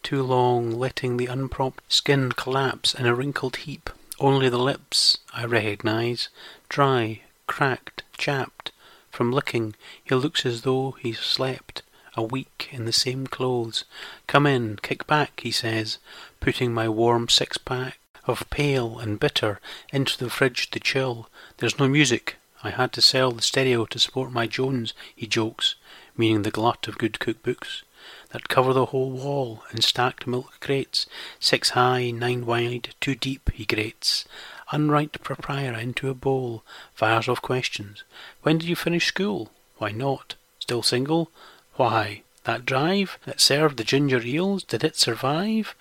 Too 0.03 0.23
long, 0.23 0.71
letting 0.71 1.17
the 1.17 1.27
unpropped 1.27 1.83
skin 1.93 2.33
collapse 2.33 2.95
in 2.95 3.05
a 3.05 3.15
wrinkled 3.15 3.57
heap. 3.57 3.91
Only 4.21 4.49
the 4.49 4.59
lips 4.59 5.19
I 5.35 5.45
recognize, 5.45 6.29
dry, 6.69 7.23
cracked, 7.49 8.05
chapped. 8.17 8.71
From 9.11 9.33
licking, 9.33 9.75
he 10.03 10.15
looks 10.15 10.47
as 10.47 10.63
though 10.63 10.93
he 10.93 11.13
slept 11.13 11.83
a 12.17 12.23
week 12.23 12.69
in 12.73 12.85
the 12.85 12.93
same 12.93 13.27
clothes. 13.27 13.85
Come 14.27 14.47
in, 14.47 14.79
kick 14.83 15.07
back, 15.07 15.41
he 15.41 15.51
says, 15.51 15.99
putting 16.41 16.73
my 16.73 16.89
warm 16.89 17.29
six 17.29 17.59
pack 17.59 17.99
of 18.27 18.49
pale 18.51 18.99
and 18.99 19.19
bitter 19.19 19.61
into 19.93 20.17
the 20.17 20.31
fridge 20.31 20.71
to 20.71 20.81
chill. 20.81 21.29
There's 21.59 21.79
no 21.79 21.89
music. 21.89 22.37
I 22.63 22.71
had 22.71 22.93
to 22.93 23.03
sell 23.03 23.33
the 23.33 23.43
stereo 23.43 23.87
to 23.87 23.99
support 23.99 24.31
my 24.31 24.47
Jones, 24.47 24.95
he 25.15 25.27
jokes, 25.27 25.75
meaning 26.17 26.43
the 26.43 26.51
glut 26.51 26.87
of 26.87 26.99
good 26.99 27.15
cookbooks 27.15 27.83
that 28.31 28.49
cover 28.49 28.73
the 28.73 28.87
whole 28.87 29.11
wall 29.11 29.63
in 29.73 29.81
stacked 29.81 30.27
milk 30.27 30.59
crates, 30.61 31.07
six 31.39 31.71
high, 31.71 32.11
nine 32.11 32.45
wide, 32.45 32.95
two 33.01 33.15
deep, 33.15 33.51
he 33.53 33.65
grates. 33.65 34.25
Unripe 34.73 35.23
papaya 35.23 35.79
into 35.79 36.09
a 36.09 36.15
bowl, 36.15 36.65
fires 36.95 37.29
off 37.29 37.43
questions. 37.43 38.05
When 38.43 38.59
did 38.59 38.69
you 38.69 38.77
finish 38.77 39.07
school? 39.07 39.51
Why 39.77 39.91
not? 39.91 40.35
Still 40.59 40.83
single? 40.83 41.31
Why, 41.77 42.23
that 42.45 42.67
drive 42.67 43.19
that 43.25 43.41
served 43.41 43.77
the 43.77 43.85
ginger 43.85 44.21
eels, 44.23 44.63
did 44.65 44.85
it 44.85 44.97
survive? 44.97 45.75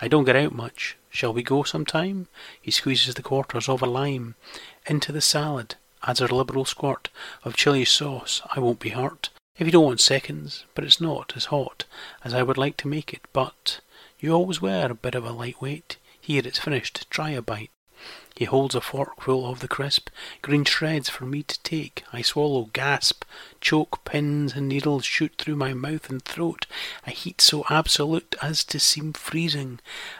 I 0.00 0.08
don't 0.08 0.24
get 0.24 0.36
out 0.36 0.54
much. 0.54 0.96
Shall 1.10 1.32
we 1.32 1.42
go 1.42 1.62
some 1.62 1.84
time? 1.84 2.28
He 2.60 2.70
squeezes 2.70 3.14
the 3.14 3.22
quarters 3.22 3.68
of 3.68 3.82
a 3.82 3.86
lime 3.86 4.34
into 4.86 5.12
the 5.12 5.20
salad, 5.20 5.76
adds 6.02 6.20
a 6.20 6.26
liberal 6.26 6.64
squirt 6.64 7.08
of 7.44 7.56
chili 7.56 7.84
sauce. 7.84 8.42
I 8.50 8.60
won't 8.60 8.80
be 8.80 8.90
hurt. 8.90 9.30
If 9.56 9.66
you 9.66 9.72
don't 9.72 9.84
want 9.84 10.00
seconds, 10.00 10.64
but 10.74 10.82
it's 10.82 11.00
not 11.00 11.34
as 11.36 11.46
hot 11.46 11.84
as 12.24 12.34
I 12.34 12.42
would 12.42 12.58
like 12.58 12.76
to 12.78 12.88
make 12.88 13.12
it, 13.12 13.22
but 13.32 13.80
you 14.18 14.32
always 14.32 14.60
were 14.60 14.88
a 14.90 14.94
bit 14.94 15.14
of 15.14 15.24
a 15.24 15.32
lightweight. 15.32 15.98
Here 16.20 16.42
it's 16.44 16.58
finished, 16.58 17.08
try 17.10 17.30
a 17.30 17.42
bite. 17.42 17.70
He 18.36 18.46
holds 18.46 18.74
a 18.74 18.80
fork 18.80 19.20
full 19.20 19.48
of 19.48 19.60
the 19.60 19.68
crisp, 19.68 20.10
green 20.42 20.64
shreds 20.64 21.08
for 21.08 21.24
me 21.24 21.44
to 21.44 21.62
take. 21.62 22.02
I 22.12 22.20
swallow, 22.22 22.68
gasp, 22.72 23.24
choke, 23.60 24.04
pins 24.04 24.54
and 24.54 24.68
needles 24.68 25.04
shoot 25.04 25.34
through 25.38 25.54
my 25.54 25.72
mouth 25.72 26.10
and 26.10 26.20
throat, 26.20 26.66
a 27.06 27.12
heat 27.12 27.40
so 27.40 27.64
absolute 27.70 28.34
as 28.42 28.64
to 28.64 28.80
seem 28.80 29.12
freezing. 29.12 29.78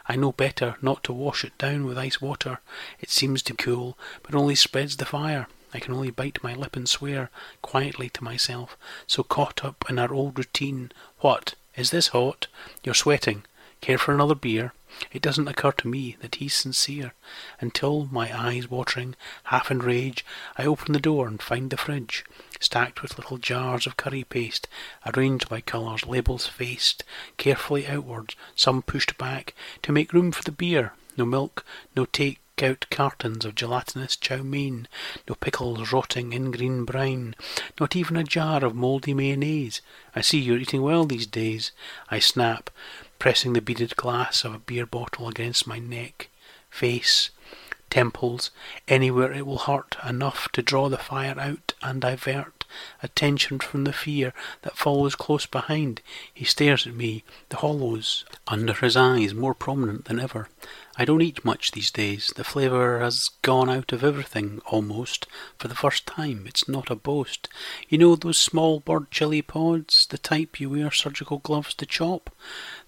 I 0.08 0.14
know 0.14 0.30
better 0.30 0.76
not 0.80 1.02
to 1.04 1.12
wash 1.12 1.44
it 1.44 1.58
down 1.58 1.86
with 1.86 1.98
ice 1.98 2.20
water. 2.20 2.60
It 3.00 3.10
seems 3.10 3.42
to 3.42 3.54
cool, 3.54 3.98
but 4.22 4.36
only 4.36 4.54
spreads 4.54 4.96
the 4.96 5.06
fire. 5.06 5.48
I 5.72 5.80
can 5.80 5.92
only 5.92 6.10
bite 6.10 6.40
my 6.40 6.54
lip 6.54 6.76
and 6.76 6.88
swear 6.88 7.30
quietly 7.62 8.08
to 8.10 8.22
myself, 8.22 8.76
so 9.08 9.24
caught 9.24 9.64
up 9.64 9.84
in 9.90 9.98
our 9.98 10.14
old 10.14 10.38
routine. 10.38 10.92
What? 11.18 11.56
Is 11.74 11.90
this 11.90 12.08
hot? 12.08 12.46
You're 12.84 12.94
sweating. 12.94 13.42
Care 13.84 13.98
for 13.98 14.14
another 14.14 14.34
beer? 14.34 14.72
It 15.12 15.20
doesn't 15.20 15.46
occur 15.46 15.72
to 15.72 15.88
me 15.88 16.16
that 16.22 16.36
he's 16.36 16.54
sincere, 16.54 17.12
until, 17.60 18.08
my 18.10 18.34
eyes 18.34 18.70
watering, 18.70 19.14
half 19.42 19.70
in 19.70 19.80
rage, 19.80 20.24
I 20.56 20.64
open 20.64 20.94
the 20.94 20.98
door 20.98 21.28
and 21.28 21.42
find 21.42 21.68
the 21.68 21.76
fridge, 21.76 22.24
stacked 22.58 23.02
with 23.02 23.18
little 23.18 23.36
jars 23.36 23.86
of 23.86 23.98
curry 23.98 24.24
paste, 24.24 24.68
arranged 25.04 25.50
by 25.50 25.60
colours, 25.60 26.06
labels 26.06 26.46
faced 26.46 27.04
carefully 27.36 27.86
outwards, 27.86 28.36
some 28.56 28.80
pushed 28.80 29.18
back, 29.18 29.54
to 29.82 29.92
make 29.92 30.14
room 30.14 30.32
for 30.32 30.44
the 30.44 30.50
beer. 30.50 30.94
No 31.18 31.26
milk, 31.26 31.62
no 31.94 32.06
take 32.06 32.40
out 32.62 32.86
cartons 32.90 33.44
of 33.44 33.54
gelatinous 33.54 34.16
chow 34.16 34.42
mein, 34.42 34.88
no 35.28 35.34
pickles 35.34 35.92
rotting 35.92 36.32
in 36.32 36.52
green 36.52 36.86
brine, 36.86 37.34
not 37.78 37.94
even 37.96 38.16
a 38.16 38.24
jar 38.24 38.64
of 38.64 38.74
mouldy 38.74 39.12
mayonnaise. 39.12 39.82
I 40.14 40.22
see 40.22 40.38
you're 40.38 40.58
eating 40.58 40.80
well 40.80 41.04
these 41.04 41.26
days. 41.26 41.72
I 42.10 42.20
snap, 42.20 42.70
pressing 43.18 43.52
the 43.52 43.60
beaded 43.60 43.96
glass 43.96 44.44
of 44.44 44.54
a 44.54 44.58
beer 44.58 44.86
bottle 44.86 45.28
against 45.28 45.66
my 45.66 45.78
neck, 45.78 46.28
face, 46.70 47.30
temples, 47.90 48.50
anywhere 48.88 49.32
it 49.32 49.46
will 49.46 49.58
hurt 49.58 49.96
enough 50.06 50.48
to 50.52 50.62
draw 50.62 50.88
the 50.88 50.98
fire 50.98 51.38
out 51.38 51.74
and 51.82 52.00
divert 52.00 52.64
attention 53.02 53.58
from 53.58 53.84
the 53.84 53.92
fear 53.92 54.32
that 54.62 54.76
follows 54.76 55.14
close 55.14 55.46
behind. 55.46 56.00
He 56.32 56.44
stares 56.44 56.86
at 56.86 56.94
me, 56.94 57.22
the 57.50 57.58
hollows 57.58 58.24
under 58.48 58.72
his 58.72 58.96
eyes 58.96 59.32
more 59.32 59.54
prominent 59.54 60.06
than 60.06 60.18
ever. 60.18 60.48
I 60.96 61.04
don't 61.04 61.22
eat 61.22 61.44
much 61.44 61.72
these 61.72 61.90
days. 61.90 62.32
The 62.36 62.44
flavour 62.44 63.00
has 63.00 63.30
gone 63.42 63.68
out 63.68 63.92
of 63.92 64.04
everything, 64.04 64.60
almost, 64.66 65.26
for 65.58 65.66
the 65.66 65.74
first 65.74 66.06
time. 66.06 66.44
It's 66.46 66.68
not 66.68 66.90
a 66.90 66.94
boast. 66.94 67.48
You 67.88 67.98
know 67.98 68.14
those 68.14 68.38
small 68.38 68.78
bird 68.80 69.10
chili 69.10 69.42
pods, 69.42 70.06
the 70.06 70.18
type 70.18 70.60
you 70.60 70.70
wear 70.70 70.92
surgical 70.92 71.38
gloves 71.38 71.74
to 71.74 71.86
chop? 71.86 72.30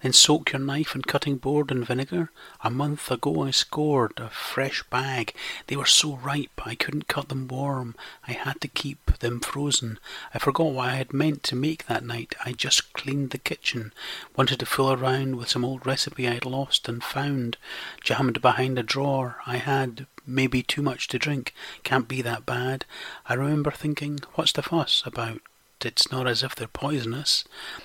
Then 0.01 0.13
soak 0.13 0.51
your 0.51 0.59
knife 0.59 0.93
and 0.93 1.07
cutting 1.07 1.37
board 1.37 1.71
in 1.71 1.83
vinegar? 1.83 2.31
A 2.61 2.69
month 2.69 3.09
ago 3.09 3.43
I 3.43 3.51
scored 3.51 4.13
a 4.17 4.29
fresh 4.29 4.83
bag. 4.83 5.33
They 5.67 5.75
were 5.75 5.85
so 5.85 6.15
ripe 6.17 6.61
I 6.65 6.75
couldn't 6.75 7.07
cut 7.07 7.29
them 7.29 7.47
warm. 7.47 7.95
I 8.27 8.33
had 8.33 8.61
to 8.61 8.67
keep 8.67 9.17
them 9.19 9.39
frozen. 9.39 9.99
I 10.33 10.39
forgot 10.39 10.73
what 10.73 10.89
I 10.89 10.95
had 10.95 11.13
meant 11.13 11.43
to 11.43 11.55
make 11.55 11.87
that 11.87 12.05
night. 12.05 12.35
I 12.45 12.51
just 12.51 12.93
cleaned 12.93 13.31
the 13.31 13.37
kitchen. 13.37 13.91
Wanted 14.35 14.59
to 14.59 14.65
fool 14.65 14.93
around 14.93 15.35
with 15.35 15.49
some 15.49 15.65
old 15.65 15.85
recipe 15.85 16.27
I'd 16.27 16.45
lost 16.45 16.87
and 16.87 17.03
found 17.03 17.57
jammed 18.03 18.41
behind 18.41 18.77
a 18.77 18.83
drawer. 18.83 19.37
I 19.45 19.57
had 19.57 20.05
maybe 20.25 20.61
too 20.61 20.81
much 20.81 21.07
to 21.07 21.19
drink. 21.19 21.53
Can't 21.83 22.07
be 22.07 22.21
that 22.21 22.45
bad. 22.45 22.85
I 23.25 23.33
remember 23.33 23.71
thinking, 23.71 24.19
what's 24.35 24.51
the 24.51 24.61
fuss 24.61 25.01
about 25.05 25.41
it's 25.85 26.11
not 26.11 26.27
as 26.27 26.43
if 26.43 26.55
they're 26.55 26.67
poisonous. 26.67 27.43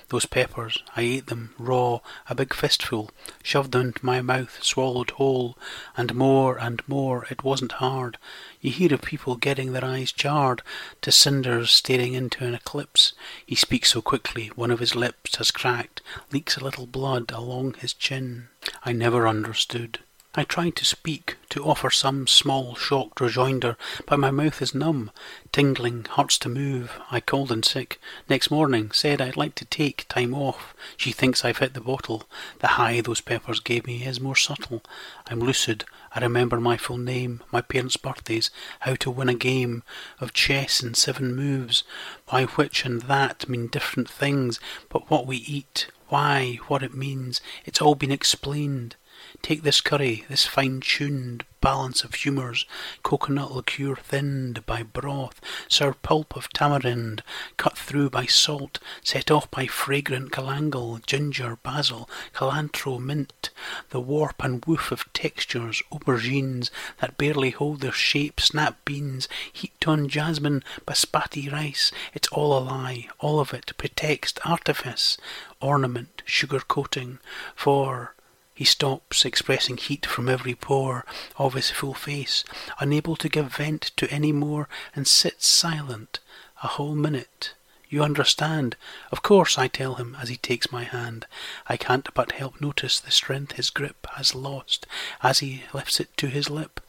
Those 0.09 0.25
peppers, 0.25 0.81
I 0.95 1.01
ate 1.01 1.27
them 1.27 1.53
raw, 1.57 1.99
a 2.27 2.35
big 2.35 2.53
fistful, 2.53 3.11
shoved 3.43 3.71
them 3.71 3.87
into 3.87 4.05
my 4.05 4.21
mouth, 4.21 4.63
swallowed 4.63 5.11
whole, 5.11 5.57
and 5.95 6.15
more 6.15 6.57
and 6.57 6.81
more. 6.87 7.25
It 7.29 7.43
wasn't 7.43 7.73
hard. 7.73 8.17
You 8.61 8.71
hear 8.71 8.93
of 8.93 9.01
people 9.01 9.35
getting 9.35 9.73
their 9.73 9.85
eyes 9.85 10.11
charred 10.11 10.61
to 11.01 11.11
cinders 11.11 11.71
staring 11.71 12.13
into 12.13 12.45
an 12.45 12.55
eclipse. 12.55 13.13
He 13.45 13.55
speaks 13.55 13.91
so 13.93 14.01
quickly, 14.01 14.47
one 14.55 14.71
of 14.71 14.79
his 14.79 14.95
lips 14.95 15.35
has 15.35 15.51
cracked, 15.51 16.01
leaks 16.31 16.57
a 16.57 16.63
little 16.63 16.87
blood 16.87 17.31
along 17.31 17.75
his 17.75 17.93
chin. 17.93 18.47
I 18.83 18.91
never 18.93 19.27
understood. 19.27 19.99
I 20.35 20.43
tried 20.43 20.75
to 20.77 20.85
speak, 20.85 21.37
to 21.49 21.63
offer 21.63 21.91
some 21.91 22.25
small 22.25 22.73
shocked 22.73 23.21
rejoinder, 23.21 23.77
but 24.07 24.17
my 24.19 24.31
mouth 24.31 24.63
is 24.63 24.73
numb, 24.73 25.11
tingling, 25.51 26.07
hurts 26.09 26.39
to 26.39 26.49
move. 26.49 26.99
I 27.11 27.19
called 27.19 27.51
in 27.51 27.61
sick. 27.61 27.99
Next 28.27 28.49
morning, 28.49 28.91
said 28.93 29.21
I'd 29.21 29.37
like 29.37 29.53
to 29.55 29.65
take 29.65 30.07
time 30.09 30.33
off. 30.33 30.73
She 30.97 31.11
thinks 31.11 31.45
I've 31.45 31.59
hit 31.59 31.75
the 31.75 31.81
bottle. 31.81 32.23
The 32.61 32.67
high 32.79 33.01
those 33.01 33.21
peppers 33.21 33.59
gave 33.59 33.85
me 33.85 34.07
is 34.07 34.19
more 34.19 34.35
subtle. 34.35 34.81
I'm 35.27 35.39
lucid. 35.39 35.85
I 36.15 36.19
remember 36.21 36.59
my 36.59 36.77
full 36.77 36.97
name, 36.97 37.43
my 37.51 37.61
parents' 37.61 37.97
birthdays, 37.97 38.49
how 38.79 38.95
to 38.95 39.11
win 39.11 39.29
a 39.29 39.35
game 39.35 39.83
of 40.19 40.33
chess 40.33 40.81
in 40.81 40.95
seven 40.95 41.35
moves, 41.35 41.83
why 42.29 42.45
which 42.45 42.85
and 42.85 43.03
that 43.03 43.47
mean 43.47 43.67
different 43.67 44.09
things, 44.09 44.59
but 44.89 45.11
what 45.11 45.27
we 45.27 45.37
eat, 45.37 45.89
why, 46.09 46.57
what 46.69 46.81
it 46.81 46.95
means, 46.95 47.39
it's 47.65 47.81
all 47.83 47.93
been 47.93 48.11
explained. 48.11 48.95
Take 49.43 49.63
this 49.63 49.81
curry, 49.81 50.23
this 50.29 50.45
fine-tuned 50.45 51.43
balance 51.59 52.05
of 52.05 52.13
humours, 52.15 52.65
coconut 53.03 53.51
liqueur 53.51 53.97
thinned 53.97 54.65
by 54.65 54.83
broth, 54.83 55.41
sour 55.67 55.95
pulp 55.95 56.37
of 56.37 56.47
tamarind, 56.53 57.23
cut 57.57 57.77
through 57.77 58.09
by 58.09 58.25
salt, 58.25 58.79
set 59.03 59.29
off 59.29 59.51
by 59.51 59.67
fragrant 59.67 60.31
galangal, 60.31 61.05
ginger, 61.05 61.57
basil, 61.61 62.09
cilantro, 62.33 62.97
mint, 63.01 63.49
the 63.89 63.99
warp 63.99 64.41
and 64.41 64.63
woof 64.65 64.93
of 64.93 65.11
textures, 65.11 65.83
aubergines 65.91 66.69
that 67.01 67.17
barely 67.17 67.49
hold 67.49 67.81
their 67.81 67.91
shape, 67.91 68.39
snap 68.39 68.85
beans, 68.85 69.27
heaped 69.51 69.85
on 69.89 70.07
jasmine, 70.07 70.63
basmati 70.87 71.51
rice. 71.51 71.91
It's 72.13 72.29
all 72.29 72.57
a 72.57 72.63
lie, 72.63 73.09
all 73.19 73.41
of 73.41 73.53
it, 73.53 73.73
pretext, 73.77 74.39
artifice, 74.45 75.17
ornament, 75.59 76.21
sugar 76.25 76.61
coating, 76.61 77.19
for 77.57 78.15
he 78.53 78.63
stops, 78.63 79.25
expressing 79.25 79.77
heat 79.77 80.05
from 80.05 80.29
every 80.29 80.53
pore 80.53 81.05
of 81.37 81.53
his 81.53 81.71
full 81.71 81.93
face, 81.93 82.43
unable 82.79 83.15
to 83.15 83.29
give 83.29 83.55
vent 83.55 83.91
to 83.97 84.09
any 84.11 84.31
more, 84.31 84.69
and 84.95 85.07
sits 85.07 85.47
silent 85.47 86.19
a 86.61 86.67
whole 86.67 86.95
minute. 86.95 87.53
You 87.89 88.03
understand? 88.03 88.75
Of 89.11 89.21
course, 89.21 89.57
I 89.57 89.67
tell 89.67 89.95
him 89.95 90.17
as 90.19 90.29
he 90.29 90.37
takes 90.37 90.71
my 90.71 90.83
hand. 90.83 91.27
I 91.67 91.77
can't 91.77 92.11
but 92.15 92.31
help 92.31 92.59
notice 92.59 92.99
the 92.99 93.11
strength 93.11 93.51
his 93.51 93.69
grip 93.69 94.07
has 94.15 94.33
lost 94.33 94.87
as 95.21 95.39
he 95.39 95.63
lifts 95.73 95.99
it 95.99 96.15
to 96.17 96.27
his 96.27 96.49
lip, 96.49 96.79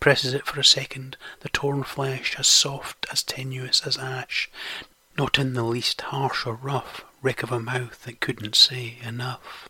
presses 0.00 0.32
it 0.32 0.46
for 0.46 0.58
a 0.58 0.64
second, 0.64 1.18
the 1.40 1.50
torn 1.50 1.82
flesh 1.82 2.36
as 2.38 2.46
soft, 2.46 3.06
as 3.12 3.22
tenuous 3.22 3.86
as 3.86 3.98
ash, 3.98 4.50
not 5.18 5.38
in 5.38 5.52
the 5.52 5.64
least 5.64 6.00
harsh 6.00 6.46
or 6.46 6.54
rough, 6.54 7.04
wreck 7.20 7.42
of 7.42 7.52
a 7.52 7.60
mouth 7.60 8.02
that 8.04 8.20
couldn't 8.20 8.56
say 8.56 8.96
enough. 9.02 9.68